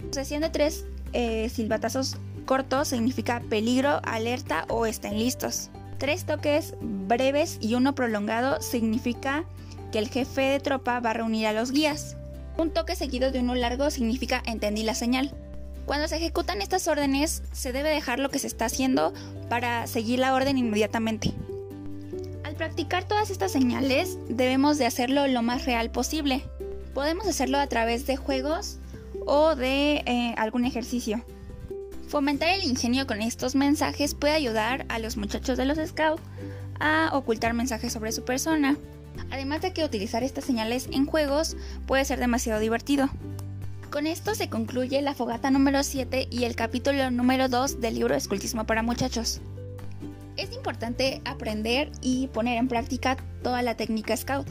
Sucesión 0.06 0.42
de 0.42 0.50
tres 0.50 0.86
eh, 1.14 1.50
silbatazos 1.50 2.18
cortos 2.46 2.90
significa 2.90 3.42
peligro, 3.50 4.02
alerta 4.04 4.66
o 4.70 4.86
estén 4.86 5.18
listos. 5.18 5.70
Tres 5.98 6.26
toques 6.26 6.76
breves 6.82 7.58
y 7.62 7.76
uno 7.76 7.96
prolongado 7.96 8.62
significa 8.62 9.46
que 9.92 10.00
el 10.00 10.10
jefe 10.10 10.42
de 10.42 10.60
tropa 10.60 11.00
va 11.00 11.12
a 11.12 11.14
reunir 11.14 11.48
a 11.48 11.54
los 11.54 11.72
guías. 11.72 12.18
Un 12.58 12.72
toque 12.72 12.96
seguido 12.96 13.32
de 13.32 13.40
uno 13.40 13.56
largo 13.56 13.90
significa 13.92 14.42
entendí 14.46 14.84
la 14.84 14.96
señal. 14.96 15.34
Cuando 15.88 16.10
se 16.10 16.18
ejecutan 16.18 16.62
estas 16.62 16.86
órdenes, 16.90 17.44
se 17.54 17.72
debe 17.72 17.90
dejar 17.90 18.20
lo 18.20 18.30
que 18.30 18.40
se 18.40 18.48
está 18.48 18.66
haciendo 18.66 19.14
para 19.48 19.88
seguir 19.88 20.20
la 20.20 20.34
orden 20.34 20.58
inmediatamente. 20.58 21.32
Al 22.44 22.56
practicar 22.56 23.06
todas 23.06 23.30
estas 23.30 23.54
señales, 23.54 24.18
debemos 24.28 24.78
de 24.78 24.86
hacerlo 24.86 25.26
lo 25.28 25.42
más 25.44 25.66
real 25.66 25.90
posible. 25.90 26.44
Podemos 26.94 27.26
hacerlo 27.26 27.58
a 27.58 27.68
través 27.68 28.06
de 28.06 28.18
juegos 28.18 28.80
o 29.26 29.56
de 29.56 30.04
eh, 30.06 30.36
algún 30.38 30.66
ejercicio. 30.66 31.24
Fomentar 32.10 32.50
el 32.50 32.66
ingenio 32.66 33.08
con 33.08 33.22
estos 33.22 33.56
mensajes 33.56 34.14
puede 34.14 34.34
ayudar 34.34 34.86
a 34.90 35.00
los 35.00 35.16
muchachos 35.16 35.58
de 35.58 35.64
los 35.64 35.78
Scouts 35.78 36.22
a 36.82 37.12
ocultar 37.14 37.54
mensajes 37.54 37.94
sobre 37.94 38.12
su 38.12 38.26
persona. 38.26 38.76
Además 39.32 39.62
de 39.62 39.72
que 39.72 39.86
utilizar 39.86 40.22
estas 40.22 40.44
señales 40.44 40.90
en 40.92 41.06
juegos 41.06 41.56
puede 41.86 42.04
ser 42.04 42.20
demasiado 42.20 42.60
divertido. 42.60 43.10
Con 43.92 44.06
esto 44.06 44.36
se 44.36 44.50
concluye 44.50 45.02
la 45.02 45.14
fogata 45.14 45.50
número 45.50 45.82
7 45.82 46.28
y 46.30 46.44
el 46.44 46.58
capítulo 46.58 47.10
número 47.10 47.48
2 47.48 47.80
del 47.80 47.96
libro 47.96 48.16
Escultismo 48.16 48.66
para 48.66 48.84
muchachos. 48.84 49.40
Es 50.36 50.54
importante 50.54 51.22
aprender 51.24 51.90
y 52.02 52.28
poner 52.28 52.58
en 52.58 52.68
práctica 52.68 53.16
toda 53.42 53.62
la 53.62 53.76
técnica 53.76 54.16
Scout. 54.18 54.50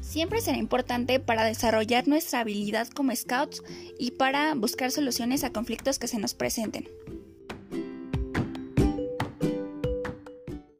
Siempre 0.00 0.40
será 0.40 0.58
importante 0.58 1.18
para 1.18 1.44
desarrollar 1.44 2.06
nuestra 2.06 2.40
habilidad 2.40 2.86
como 2.88 3.14
Scouts 3.14 3.62
y 3.98 4.12
para 4.12 4.54
buscar 4.54 4.92
soluciones 4.92 5.42
a 5.42 5.50
conflictos 5.52 5.98
que 5.98 6.06
se 6.06 6.18
nos 6.18 6.34
presenten. 6.34 6.88